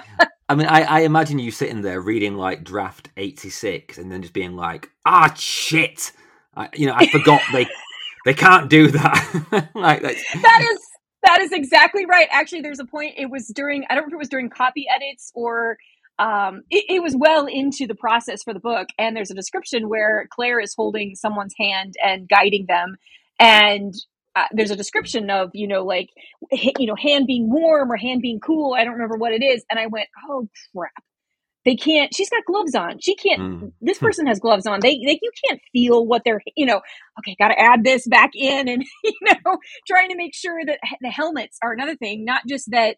[0.50, 4.34] I mean, I, I, imagine you sitting there reading like draft 86 and then just
[4.34, 6.12] being like, ah, shit.
[6.56, 7.68] I, you know, I forgot they,
[8.26, 9.70] they can't do that.
[9.76, 10.87] like that is,
[11.28, 12.28] that is exactly right.
[12.32, 13.16] Actually, there's a point.
[13.18, 15.78] It was during, I don't know if it was during copy edits or
[16.20, 18.88] um, it, it, was well into the process for the book.
[18.98, 22.96] And there's a description where Claire is holding someone's hand and guiding them.
[23.40, 23.94] And
[24.36, 26.10] uh, there's a description of, you know, like,
[26.80, 28.74] you know, hand being warm or hand being cool.
[28.74, 29.66] I don't remember what it is.
[29.70, 31.04] And I went, oh, crap.
[31.68, 33.02] They can't, she's got gloves on.
[33.02, 33.72] She can't, mm.
[33.82, 34.80] this person has gloves on.
[34.80, 36.80] They, they, you can't feel what they're, you know,
[37.20, 40.80] okay, got to add this back in and, you know, trying to make sure that
[41.02, 42.96] the helmets are another thing, not just that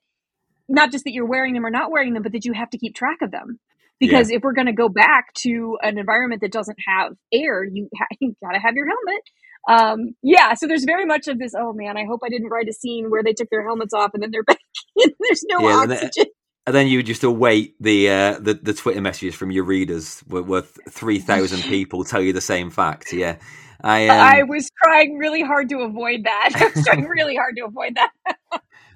[0.67, 2.77] not just that you're wearing them or not wearing them, but that you have to
[2.77, 3.59] keep track of them.
[3.99, 4.37] Because yeah.
[4.37, 8.05] if we're going to go back to an environment that doesn't have air, you, ha-
[8.19, 9.23] you got to have your helmet.
[9.67, 11.53] Um, yeah, so there's very much of this.
[11.57, 14.11] Oh man, I hope I didn't write a scene where they took their helmets off
[14.13, 14.59] and then they're back
[14.95, 15.09] in.
[15.19, 16.25] There's no yeah, oxygen.
[16.65, 20.77] And then you just await the uh, the, the Twitter messages from your readers, with
[20.89, 23.11] three thousand people tell you the same fact.
[23.11, 23.37] Yeah,
[23.81, 24.19] I um...
[24.19, 26.51] I was trying really hard to avoid that.
[26.55, 28.11] I was trying really hard to avoid that.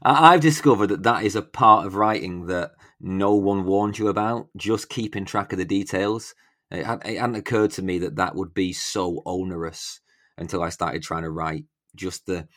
[0.04, 4.50] I've discovered that that is a part of writing that no one warned you about.
[4.58, 6.36] Just keeping track of the details.
[6.70, 10.02] It, it hadn't occurred to me that that would be so onerous
[10.38, 12.48] until I started trying to write just the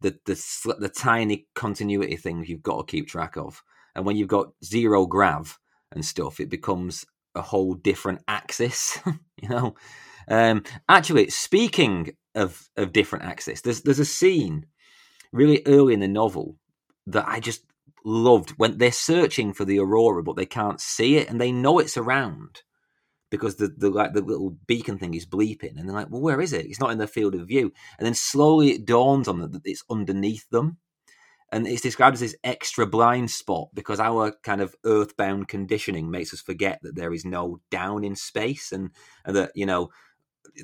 [0.00, 3.62] the the, the tiny continuity things you've got to keep track of.
[3.94, 5.58] And when you've got zero grav
[5.92, 8.98] and stuff, it becomes a whole different axis.
[9.40, 9.74] you know.
[10.28, 14.66] Um, actually, speaking of of different axis, there's there's a scene
[15.32, 16.56] really early in the novel
[17.06, 17.64] that I just
[18.04, 21.78] loved when they're searching for the aurora, but they can't see it, and they know
[21.78, 22.62] it's around
[23.30, 26.40] because the, the like the little beacon thing is bleeping, and they're like, "Well, where
[26.40, 26.66] is it?
[26.66, 29.62] It's not in their field of view." And then slowly it dawns on them that
[29.64, 30.78] it's underneath them,
[31.52, 36.34] and it's described as this extra blind spot because our kind of earthbound conditioning makes
[36.34, 38.90] us forget that there is no down in space, and,
[39.24, 39.90] and that you know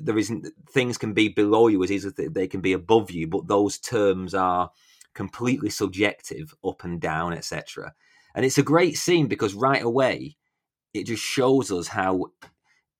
[0.01, 3.27] there isn't things can be below you as easy as they can be above you,
[3.27, 4.71] but those terms are
[5.13, 7.93] completely subjective, up and down, etc.
[8.35, 10.37] And it's a great scene because right away
[10.93, 12.27] it just shows us how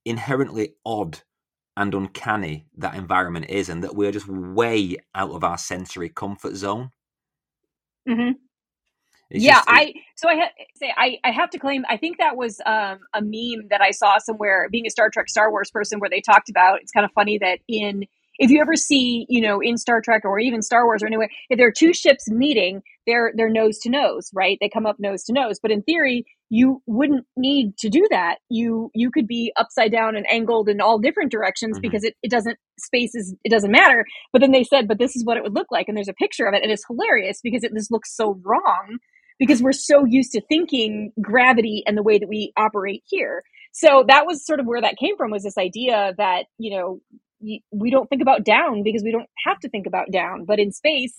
[0.06, 1.20] inherently odd
[1.78, 6.56] and uncanny that environment is, and that we're just way out of our sensory comfort
[6.56, 6.92] zone.
[8.10, 8.32] Mm-hmm.
[9.32, 12.38] yeah, just, I so I ha- say I I have to claim I think that
[12.38, 14.68] was um, a meme that I saw somewhere.
[14.72, 17.38] Being a Star Trek Star Wars person, where they talked about it's kind of funny
[17.40, 18.06] that in
[18.42, 21.30] if you ever see, you know, in Star Trek or even Star Wars or anywhere,
[21.52, 24.58] if there are two ships meeting, they're they're nose to nose, right?
[24.60, 25.60] They come up nose to nose.
[25.62, 28.38] But in theory, you wouldn't need to do that.
[28.50, 31.82] You you could be upside down and angled in all different directions mm-hmm.
[31.82, 34.06] because it, it doesn't space is it doesn't matter.
[34.34, 36.14] But then they said, but this is what it would look like, and there's a
[36.14, 38.98] picture of it, and it's hilarious because it just looks so wrong
[39.38, 43.44] because we're so used to thinking gravity and the way that we operate here.
[43.72, 47.02] So that was sort of where that came from was this idea that, you know,
[47.72, 50.72] we don't think about down because we don't have to think about down, but in
[50.72, 51.16] space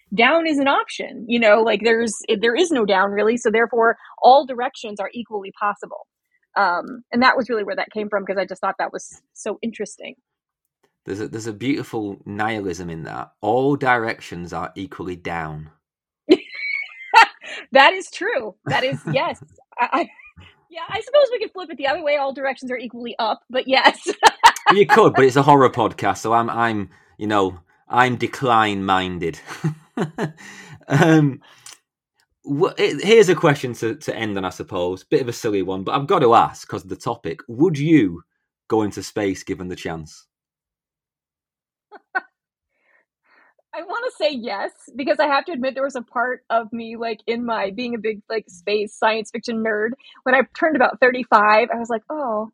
[0.14, 3.96] down is an option, you know, like there's there is no down really, so therefore
[4.22, 6.06] all directions are equally possible.
[6.56, 9.22] Um, and that was really where that came from because I just thought that was
[9.34, 10.16] so interesting.
[11.06, 13.32] There's a, there's a beautiful nihilism in that.
[13.40, 15.70] All directions are equally down
[17.72, 18.56] that is true.
[18.66, 19.42] That is yes.
[19.78, 20.08] I, I,
[20.70, 22.16] yeah, I suppose we could flip it the other way.
[22.16, 24.08] All directions are equally up, but yes.
[24.72, 29.40] You could, but it's a horror podcast, so I'm I'm you know I'm decline minded.
[30.88, 31.40] um,
[32.76, 35.04] here's a question to, to end on, I suppose.
[35.04, 37.40] Bit of a silly one, but I've got to ask because of the topic.
[37.48, 38.22] Would you
[38.68, 40.26] go into space given the chance?
[43.72, 46.72] I want to say yes because I have to admit there was a part of
[46.72, 49.90] me like in my being a big like space science fiction nerd
[50.24, 52.50] when I turned about 35 I was like oh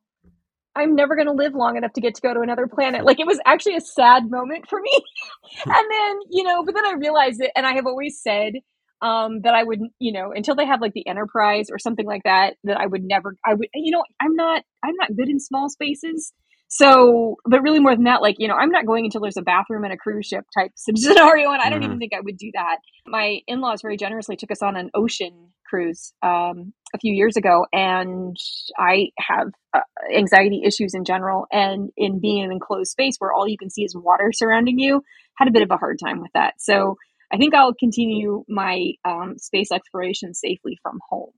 [0.76, 3.20] I'm never going to live long enough to get to go to another planet like
[3.20, 4.92] it was actually a sad moment for me
[5.64, 8.54] and then you know but then I realized it and I have always said
[9.02, 12.22] um that I would you know until they have like the enterprise or something like
[12.24, 15.40] that that I would never I would you know I'm not I'm not good in
[15.40, 16.32] small spaces
[16.68, 19.42] so, but really more than that, like, you know, I'm not going until there's a
[19.42, 21.50] bathroom in a cruise ship type scenario.
[21.50, 21.84] And I don't mm-hmm.
[21.86, 22.78] even think I would do that.
[23.06, 27.36] My in laws very generously took us on an ocean cruise um, a few years
[27.36, 27.66] ago.
[27.72, 28.36] And
[28.78, 29.80] I have uh,
[30.14, 31.46] anxiety issues in general.
[31.52, 34.78] And in being in an enclosed space where all you can see is water surrounding
[34.78, 35.02] you,
[35.36, 36.54] had a bit of a hard time with that.
[36.58, 36.96] So,
[37.32, 41.32] I think I'll continue my um, space exploration safely from home.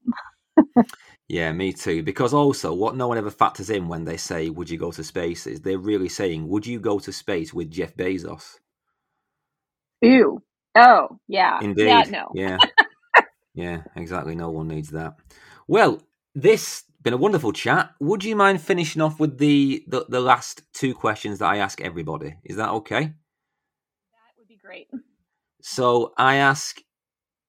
[1.28, 2.02] Yeah, me too.
[2.02, 5.04] Because also, what no one ever factors in when they say, Would you go to
[5.04, 5.46] space?
[5.46, 8.58] is they're really saying, Would you go to space with Jeff Bezos?
[10.00, 10.42] Ew.
[10.74, 11.58] Oh, yeah.
[11.62, 11.86] Indeed.
[11.86, 12.28] Yeah, no.
[12.34, 12.58] Yeah.
[13.58, 14.36] yeah, exactly.
[14.36, 15.16] No one needs that.
[15.66, 16.00] Well,
[16.32, 17.90] this been a wonderful chat.
[17.98, 21.80] Would you mind finishing off with the, the, the last two questions that I ask
[21.80, 22.36] everybody?
[22.44, 23.00] Is that okay?
[23.00, 24.86] That would be great.
[25.60, 26.80] So I ask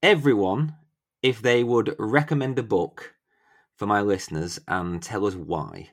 [0.02, 0.76] everyone
[1.22, 3.14] if they would recommend a book
[3.76, 5.90] for my listeners and tell us why.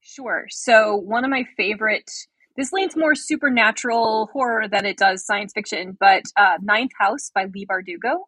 [0.00, 0.44] Sure.
[0.50, 2.10] So, one of my favorite,
[2.56, 7.44] this leans more supernatural horror than it does science fiction, but uh, Ninth House by
[7.44, 8.20] Leigh Bardugo.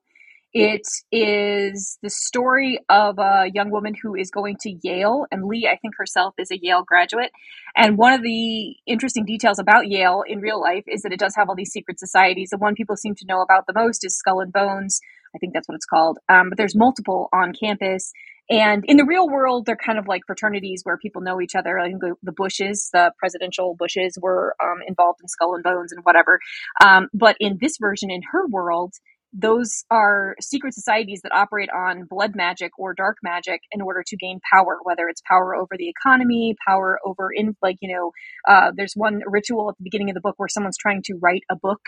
[0.54, 5.68] It is the story of a young woman who is going to Yale, and Leigh,
[5.70, 7.30] I think herself, is a Yale graduate.
[7.76, 11.34] And one of the interesting details about Yale in real life is that it does
[11.36, 12.48] have all these secret societies.
[12.50, 15.00] The one people seem to know about the most is Skull and Bones,
[15.34, 16.18] I think that's what it's called.
[16.28, 18.12] Um, but there's multiple on campus.
[18.50, 21.78] And in the real world, they're kind of like fraternities where people know each other.
[21.78, 25.92] I think the, the Bushes, the presidential Bushes, were um, involved in Skull and Bones
[25.92, 26.40] and whatever.
[26.82, 28.94] Um, but in this version, in her world,
[29.32, 34.16] those are secret societies that operate on blood magic or dark magic in order to
[34.16, 38.12] gain power, whether it's power over the economy, power over in like you know,
[38.48, 41.42] uh, there's one ritual at the beginning of the book where someone's trying to write
[41.50, 41.80] a book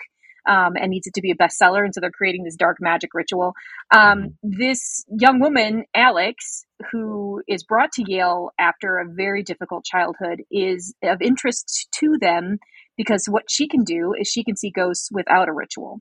[0.47, 1.85] um, and needs it to be a bestseller.
[1.85, 3.55] And so they're creating this dark magic ritual.
[3.91, 4.59] Um, mm-hmm.
[4.59, 10.95] this young woman, Alex, who is brought to Yale after a very difficult childhood, is
[11.03, 12.59] of interest to them
[12.97, 16.01] because what she can do is she can see ghosts without a ritual.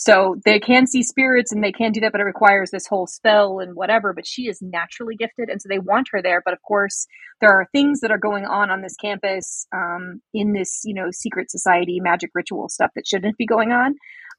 [0.00, 3.08] So they can see spirits and they can do that, but it requires this whole
[3.08, 4.12] spell and whatever.
[4.12, 6.40] But she is naturally gifted, and so they want her there.
[6.44, 7.06] But of course,
[7.40, 11.08] there are things that are going on on this campus um, in this, you know,
[11.10, 13.96] secret society magic ritual stuff that shouldn't be going on.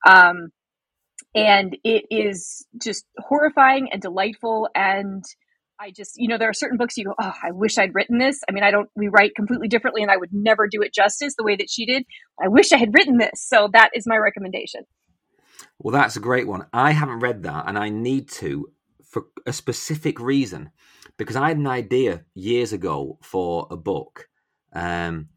[0.09, 0.49] Um,
[1.35, 5.23] and it is just horrifying and delightful and
[5.81, 8.17] I just, you know, there are certain books you go, oh, I wish I'd written
[8.17, 8.41] this.
[8.49, 11.35] I mean, I don't, we write completely differently and I would never do it justice
[11.37, 12.03] the way that she did.
[12.41, 13.31] I wish I had written this.
[13.35, 14.81] So that is my recommendation.
[15.79, 16.65] Well, that's a great one.
[16.73, 18.71] I haven't read that, and I need to
[19.03, 20.71] for a specific reason
[21.17, 24.27] because I had an idea years ago for a book
[24.73, 25.29] um,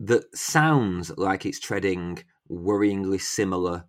[0.00, 3.84] that sounds like it's treading worryingly similar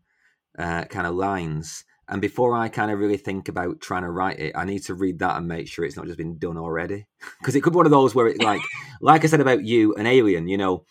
[0.57, 1.85] uh, kind of lines.
[2.09, 4.93] And before I kind of really think about trying to write it, I need to
[4.93, 7.07] read that and make sure it's not just been done already.
[7.39, 8.61] Because it could be one of those where it's like,
[9.01, 10.85] like I said about you, an alien, you know,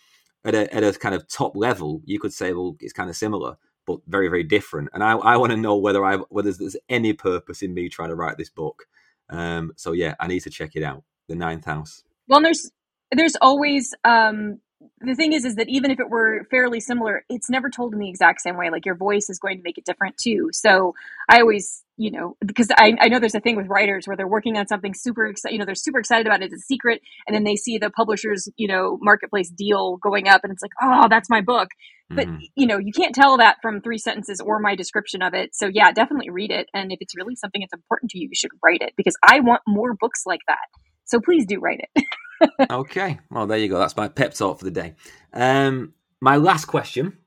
[0.45, 3.17] at a, at a kind of top level, you could say, well, it's kind of
[3.17, 3.57] similar
[3.87, 4.91] but very very different.
[4.93, 8.11] And I, I want to know whether I whether there's any purpose in me trying
[8.11, 8.87] to write this book.
[9.30, 11.05] Um, so yeah, I need to check it out.
[11.28, 12.03] The Ninth House.
[12.28, 12.70] Well, there's
[13.11, 14.61] there's always um,
[15.01, 18.01] the thing is is that even if it were fairly similar it's never told in
[18.01, 18.70] the exact same way.
[18.70, 20.51] Like your voice is going to make it different too.
[20.53, 20.95] So
[21.28, 24.26] i always you know because i, I know there's a thing with writers where they're
[24.26, 27.03] working on something super excited you know they're super excited about it it's a secret
[27.26, 30.72] and then they see the publisher's you know marketplace deal going up and it's like
[30.83, 31.68] oh that's my book.
[32.11, 32.45] But mm-hmm.
[32.57, 35.55] you know you can't tell that from three sentences or my description of it.
[35.55, 38.35] So yeah definitely read it and if it's really something that's important to you you
[38.35, 40.68] should write it because i want more books like that
[41.05, 42.05] so please do write it
[42.70, 43.18] okay.
[43.30, 43.78] Well, there you go.
[43.78, 44.94] That's my pep talk for the day.
[45.32, 47.18] Um, my last question,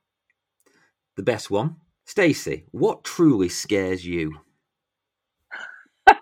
[1.15, 1.77] the best one.
[2.05, 4.37] Stacey, what truly scares you?
[6.07, 6.17] um,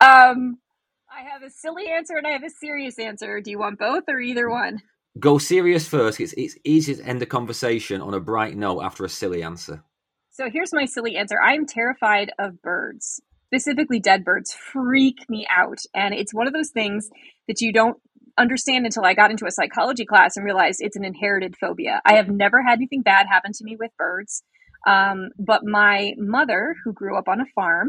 [0.00, 3.40] I have a silly answer and I have a serious answer.
[3.40, 4.82] Do you want both or either one?
[5.18, 6.20] Go serious first.
[6.20, 9.82] It's it's easy to end the conversation on a bright note after a silly answer.
[10.30, 11.40] So here's my silly answer.
[11.40, 13.20] I'm terrified of birds
[13.52, 17.10] specifically dead birds freak me out and it's one of those things
[17.48, 17.96] that you don't
[18.38, 22.00] understand until I got into a psychology class and realized it's an inherited phobia.
[22.04, 24.42] I have never had anything bad happen to me with birds.
[24.86, 27.88] Um, but my mother, who grew up on a farm,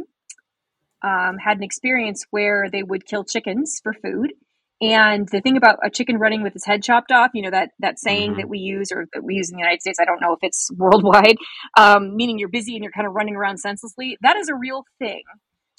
[1.04, 4.34] um, had an experience where they would kill chickens for food.
[4.82, 7.70] And the thing about a chicken running with its head chopped off, you know, that,
[7.80, 8.40] that saying mm-hmm.
[8.40, 10.40] that we use or that we use in the United States, I don't know if
[10.42, 11.38] it's worldwide,
[11.78, 14.18] um, meaning you're busy and you're kind of running around senselessly.
[14.22, 15.22] That is a real thing.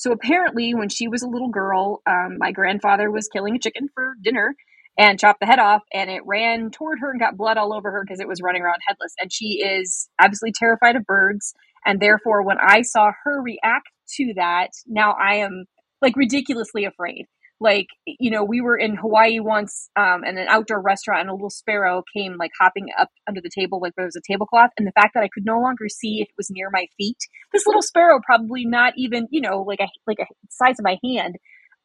[0.03, 3.87] So apparently, when she was a little girl, um, my grandfather was killing a chicken
[3.95, 4.57] for dinner
[4.99, 7.93] and chopped the head off, and it ran toward her and got blood all over
[7.93, 9.13] her because it was running around headless.
[9.21, 11.55] And she is absolutely terrified of birds.
[11.87, 15.67] And therefore, when I saw her react to that, now I am
[16.01, 17.27] like ridiculously afraid
[17.63, 21.33] like you know we were in hawaii once um, and an outdoor restaurant and a
[21.33, 24.87] little sparrow came like hopping up under the table like there was a tablecloth and
[24.87, 27.19] the fact that i could no longer see if it was near my feet
[27.53, 30.99] this little sparrow probably not even you know like a like a size of my
[31.05, 31.37] hand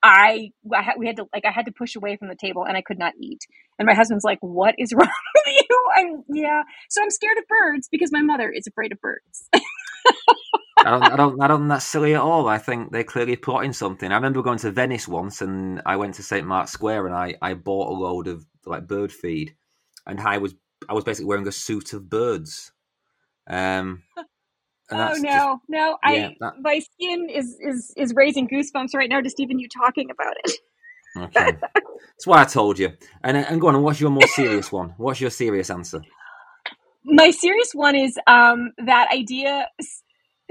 [0.04, 2.78] I, I we had to like I had to push away from the table and
[2.78, 3.40] I could not eat.
[3.80, 6.62] And my husband's like, "What is wrong with you?" I'm yeah.
[6.90, 9.50] So I'm scared of birds because my mother is afraid of birds.
[10.88, 12.48] I don't, I don't, I don't think that's silly at all.
[12.48, 14.12] I think they're clearly plotting something.
[14.12, 17.36] I remember going to Venice once, and I went to St Mark's Square, and I,
[17.42, 19.56] I bought a load of like bird feed,
[20.06, 20.56] and I was,
[20.88, 22.72] I was basically wearing a suit of birds.
[23.50, 24.24] Um, oh
[24.92, 25.58] no, just, no!
[25.70, 26.54] Yeah, I that...
[26.62, 30.52] my skin is is is raising goosebumps right now just even you talking about it.
[31.18, 32.94] okay, that's why I told you.
[33.24, 33.76] And and go on.
[33.76, 34.94] And what's your more serious one?
[34.98, 36.02] What's your serious answer?
[37.04, 39.68] My serious one is um, that idea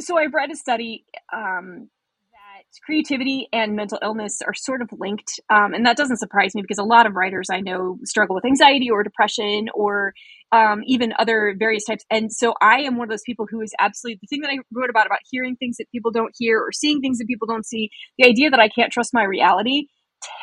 [0.00, 1.88] so I've read a study um,
[2.32, 6.62] that creativity and mental illness are sort of linked, um, and that doesn't surprise me
[6.62, 10.12] because a lot of writers I know struggle with anxiety or depression or
[10.52, 12.04] um, even other various types.
[12.10, 14.58] And so I am one of those people who is absolutely the thing that I
[14.72, 17.66] wrote about about hearing things that people don't hear or seeing things that people don't
[17.66, 17.90] see.
[18.18, 19.86] The idea that I can't trust my reality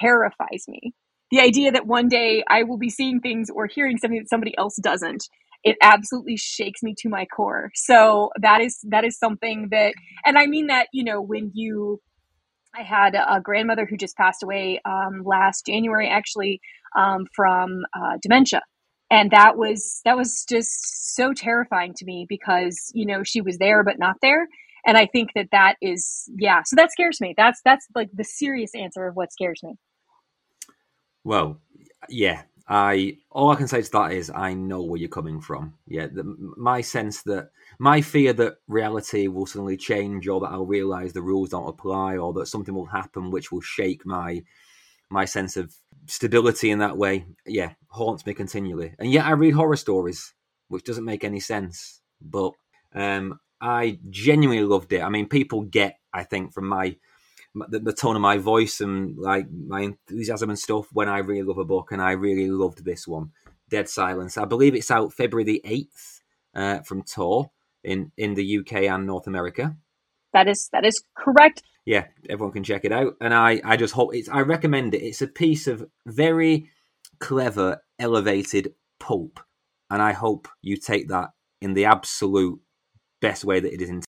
[0.01, 0.93] terrifies me.
[1.31, 4.55] The idea that one day I will be seeing things or hearing something that somebody
[4.57, 5.23] else doesn't
[5.63, 7.71] it absolutely shakes me to my core.
[7.73, 9.93] So that is that is something that,
[10.25, 12.01] and I mean that you know when you,
[12.75, 16.59] I had a grandmother who just passed away um, last January actually
[16.97, 18.61] um, from uh, dementia,
[19.09, 23.57] and that was that was just so terrifying to me because you know she was
[23.57, 24.47] there but not there.
[24.85, 26.61] And I think that that is yeah.
[26.65, 27.33] So that scares me.
[27.37, 29.75] That's that's like the serious answer of what scares me.
[31.23, 31.61] Well,
[32.09, 35.73] yeah, I all I can say to that is I know where you're coming from.
[35.87, 36.23] Yeah, the,
[36.57, 41.21] my sense that my fear that reality will suddenly change, or that I'll realize the
[41.21, 44.43] rules don't apply, or that something will happen which will shake my
[45.09, 45.73] my sense of
[46.07, 47.25] stability in that way.
[47.45, 48.93] Yeah, haunts me continually.
[48.97, 50.33] And yet I read horror stories,
[50.69, 52.01] which doesn't make any sense.
[52.21, 52.53] But
[52.95, 55.01] um, I genuinely loved it.
[55.01, 56.95] I mean, people get, I think, from my
[57.55, 61.43] the, the, tone of my voice and like my enthusiasm and stuff when I really
[61.43, 63.31] love a book, and I really loved this one,
[63.69, 64.37] Dead Silence.
[64.37, 66.21] I believe it's out February the eighth
[66.55, 67.51] uh, from Tor
[67.83, 69.75] in in the UK and North America.
[70.33, 71.63] That is that is correct.
[71.85, 75.03] Yeah, everyone can check it out, and I I just hope it's I recommend it.
[75.03, 76.69] It's a piece of very
[77.19, 79.39] clever, elevated pulp,
[79.89, 81.29] and I hope you take that
[81.61, 82.59] in the absolute
[83.21, 84.12] best way that it is intended.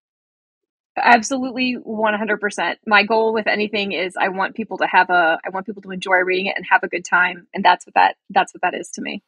[1.02, 2.76] Absolutely 100%.
[2.86, 5.92] My goal with anything is I want people to have a I want people to
[5.92, 8.74] enjoy reading it and have a good time and that's what that that's what that
[8.74, 9.24] is to me.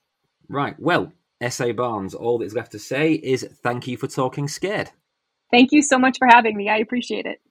[0.48, 0.76] Right.
[0.80, 1.72] Well, S.A.
[1.72, 4.92] Barnes, all that's left to say is thank you for talking scared.
[5.52, 6.70] Thank you so much for having me.
[6.70, 7.42] I appreciate it.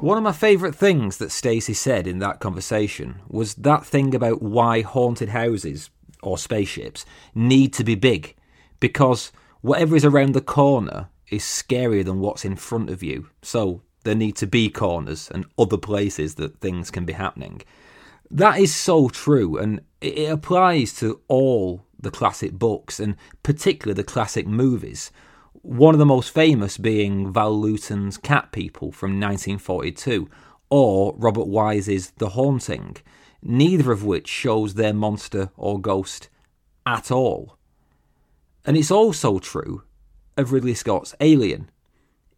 [0.00, 4.40] One of my favourite things that Stacey said in that conversation was that thing about
[4.40, 5.90] why haunted houses
[6.22, 8.34] or spaceships need to be big.
[8.80, 9.30] Because
[9.60, 13.28] whatever is around the corner is scarier than what's in front of you.
[13.42, 17.60] So there need to be corners and other places that things can be happening.
[18.30, 24.04] That is so true, and it applies to all the classic books, and particularly the
[24.04, 25.10] classic movies.
[25.62, 30.26] One of the most famous being Val Lewton's Cat People from 1942,
[30.70, 32.96] or Robert Wise's The Haunting,
[33.42, 36.30] neither of which shows their monster or ghost
[36.86, 37.58] at all.
[38.64, 39.82] And it's also true
[40.34, 41.70] of Ridley Scott's Alien.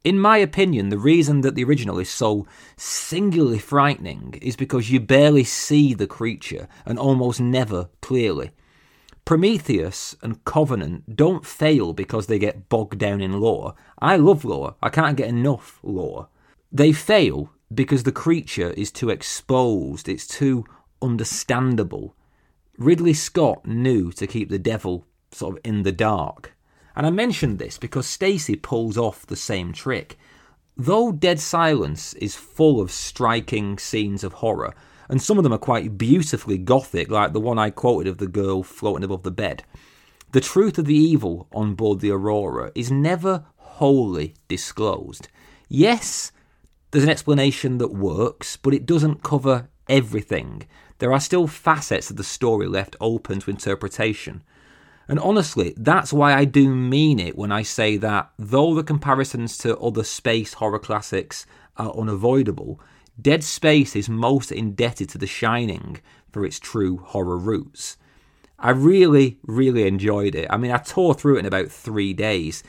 [0.02, 2.44] In my opinion, the reason that the original is so
[2.76, 8.50] singularly frightening is because you barely see the creature and almost never clearly.
[9.24, 13.74] Prometheus and Covenant don't fail because they get bogged down in lore.
[14.00, 16.28] I love lore, I can't get enough lore.
[16.72, 20.64] They fail because the creature is too exposed, it's too
[21.00, 22.14] understandable.
[22.78, 26.54] Ridley Scott knew to keep the devil sort of in the dark.
[26.96, 30.18] And I mentioned this because Stacey pulls off the same trick.
[30.76, 34.74] Though Dead Silence is full of striking scenes of horror,
[35.08, 38.26] and some of them are quite beautifully gothic, like the one I quoted of the
[38.26, 39.64] girl floating above the bed,
[40.32, 45.28] the truth of the evil on board the Aurora is never wholly disclosed.
[45.68, 46.32] Yes,
[46.90, 50.62] there's an explanation that works, but it doesn't cover everything.
[51.00, 54.42] There are still facets of the story left open to interpretation.
[55.08, 59.58] And honestly, that's why I do mean it when I say that though the comparisons
[59.58, 61.44] to other space horror classics
[61.76, 62.80] are unavoidable,
[63.20, 66.00] Dead Space is most indebted to The Shining
[66.30, 67.96] for its true horror roots.
[68.58, 70.46] I really, really enjoyed it.
[70.48, 72.62] I mean, I tore through it in about three days,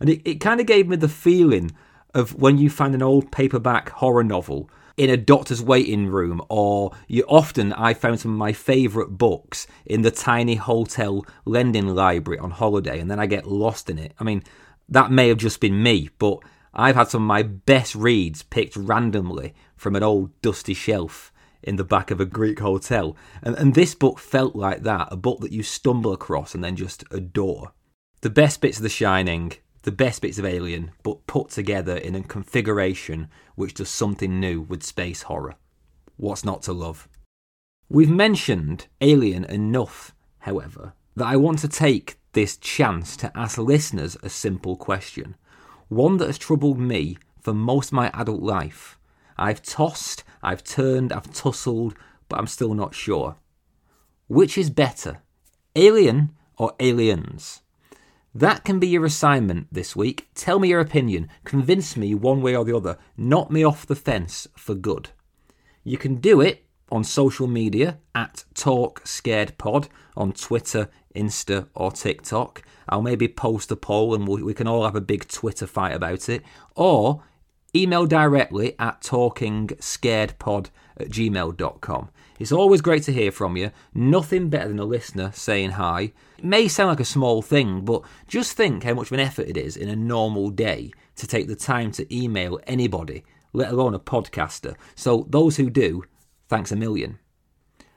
[0.00, 1.72] and it, it kind of gave me the feeling
[2.14, 6.92] of when you find an old paperback horror novel in a doctor's waiting room, or
[7.08, 12.38] you often I found some of my favourite books in the tiny hotel lending library
[12.38, 14.14] on holiday, and then I get lost in it.
[14.18, 14.42] I mean,
[14.88, 16.38] that may have just been me, but
[16.74, 21.32] I've had some of my best reads picked randomly from an old dusty shelf
[21.62, 23.16] in the back of a Greek hotel.
[23.42, 26.76] And, and this book felt like that a book that you stumble across and then
[26.76, 27.72] just adore.
[28.22, 29.52] The best bits of The Shining
[29.82, 34.60] the best bits of Alien, but put together in a configuration which does something new
[34.60, 35.56] with space horror.
[36.16, 37.08] What's not to love?
[37.88, 44.16] We've mentioned Alien enough, however, that I want to take this chance to ask listeners
[44.22, 45.36] a simple question.
[45.88, 48.98] One that has troubled me for most of my adult life.
[49.36, 51.94] I've tossed, I've turned, I've tussled,
[52.28, 53.36] but I'm still not sure.
[54.28, 55.20] Which is better,
[55.74, 57.61] Alien or Aliens?
[58.34, 60.28] That can be your assignment this week.
[60.34, 61.28] Tell me your opinion.
[61.44, 62.96] Convince me one way or the other.
[63.16, 65.10] Knock me off the fence for good.
[65.84, 71.92] You can do it on social media at Talk Scared Pod on Twitter, Insta, or
[71.92, 72.62] TikTok.
[72.88, 76.28] I'll maybe post a poll and we can all have a big Twitter fight about
[76.28, 76.42] it.
[76.74, 77.22] Or
[77.74, 82.10] email directly at talkingscaredpod at gmail.com.
[82.38, 83.70] It's always great to hear from you.
[83.94, 86.12] Nothing better than a listener saying hi.
[86.42, 89.46] It may sound like a small thing, but just think how much of an effort
[89.46, 93.22] it is in a normal day to take the time to email anybody,
[93.52, 94.74] let alone a podcaster.
[94.96, 96.02] So, those who do,
[96.48, 97.20] thanks a million.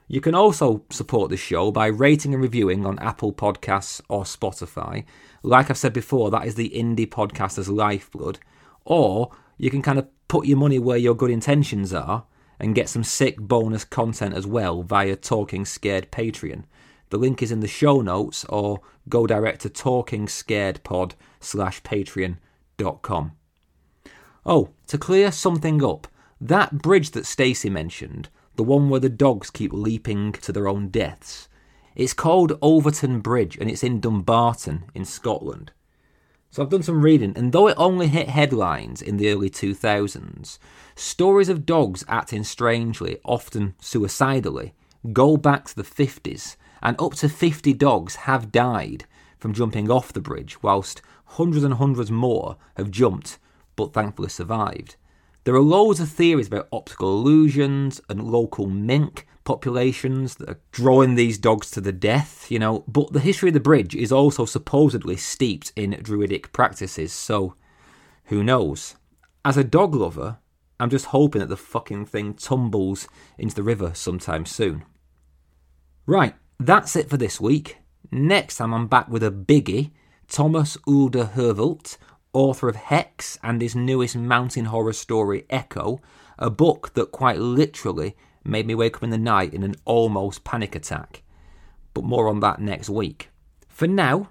[0.06, 5.04] You can also support the show by rating and reviewing on Apple Podcasts or Spotify.
[5.42, 8.38] Like I've said before, that is the indie podcaster's lifeblood.
[8.84, 12.26] Or you can kind of put your money where your good intentions are
[12.60, 16.62] and get some sick bonus content as well via Talking Scared Patreon.
[17.10, 23.32] The link is in the show notes or go direct to talkingscaredpod slash patreon.com.
[24.44, 26.08] Oh, to clear something up,
[26.40, 30.88] that bridge that Stacey mentioned, the one where the dogs keep leaping to their own
[30.88, 31.48] deaths,
[31.94, 35.72] it's called Overtoun Bridge and it's in Dumbarton in Scotland.
[36.50, 40.58] So I've done some reading, and though it only hit headlines in the early 2000s,
[40.94, 44.74] stories of dogs acting strangely, often suicidally,
[45.12, 46.56] go back to the 50s,
[46.86, 49.06] and up to 50 dogs have died
[49.38, 53.40] from jumping off the bridge, whilst hundreds and hundreds more have jumped
[53.74, 54.94] but thankfully survived.
[55.42, 61.16] There are loads of theories about optical illusions and local mink populations that are drawing
[61.16, 62.84] these dogs to the death, you know.
[62.86, 67.56] But the history of the bridge is also supposedly steeped in druidic practices, so
[68.26, 68.94] who knows?
[69.44, 70.38] As a dog lover,
[70.78, 73.08] I'm just hoping that the fucking thing tumbles
[73.38, 74.84] into the river sometime soon.
[76.06, 77.78] Right, that's it for this week.
[78.10, 79.90] Next time I'm back with a biggie
[80.28, 81.98] Thomas Olde Heuvelt,
[82.32, 86.00] author of Hex and his newest mountain horror story, Echo,
[86.38, 90.44] a book that quite literally made me wake up in the night in an almost
[90.44, 91.22] panic attack.
[91.94, 93.30] But more on that next week.
[93.68, 94.30] For now,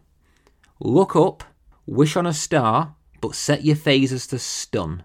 [0.80, 1.44] look up,
[1.86, 5.04] wish on a star, but set your phasers to stun.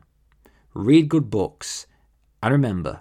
[0.75, 1.87] Read good books,
[2.43, 3.01] and remember,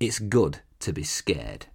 [0.00, 1.66] it's good to be scared.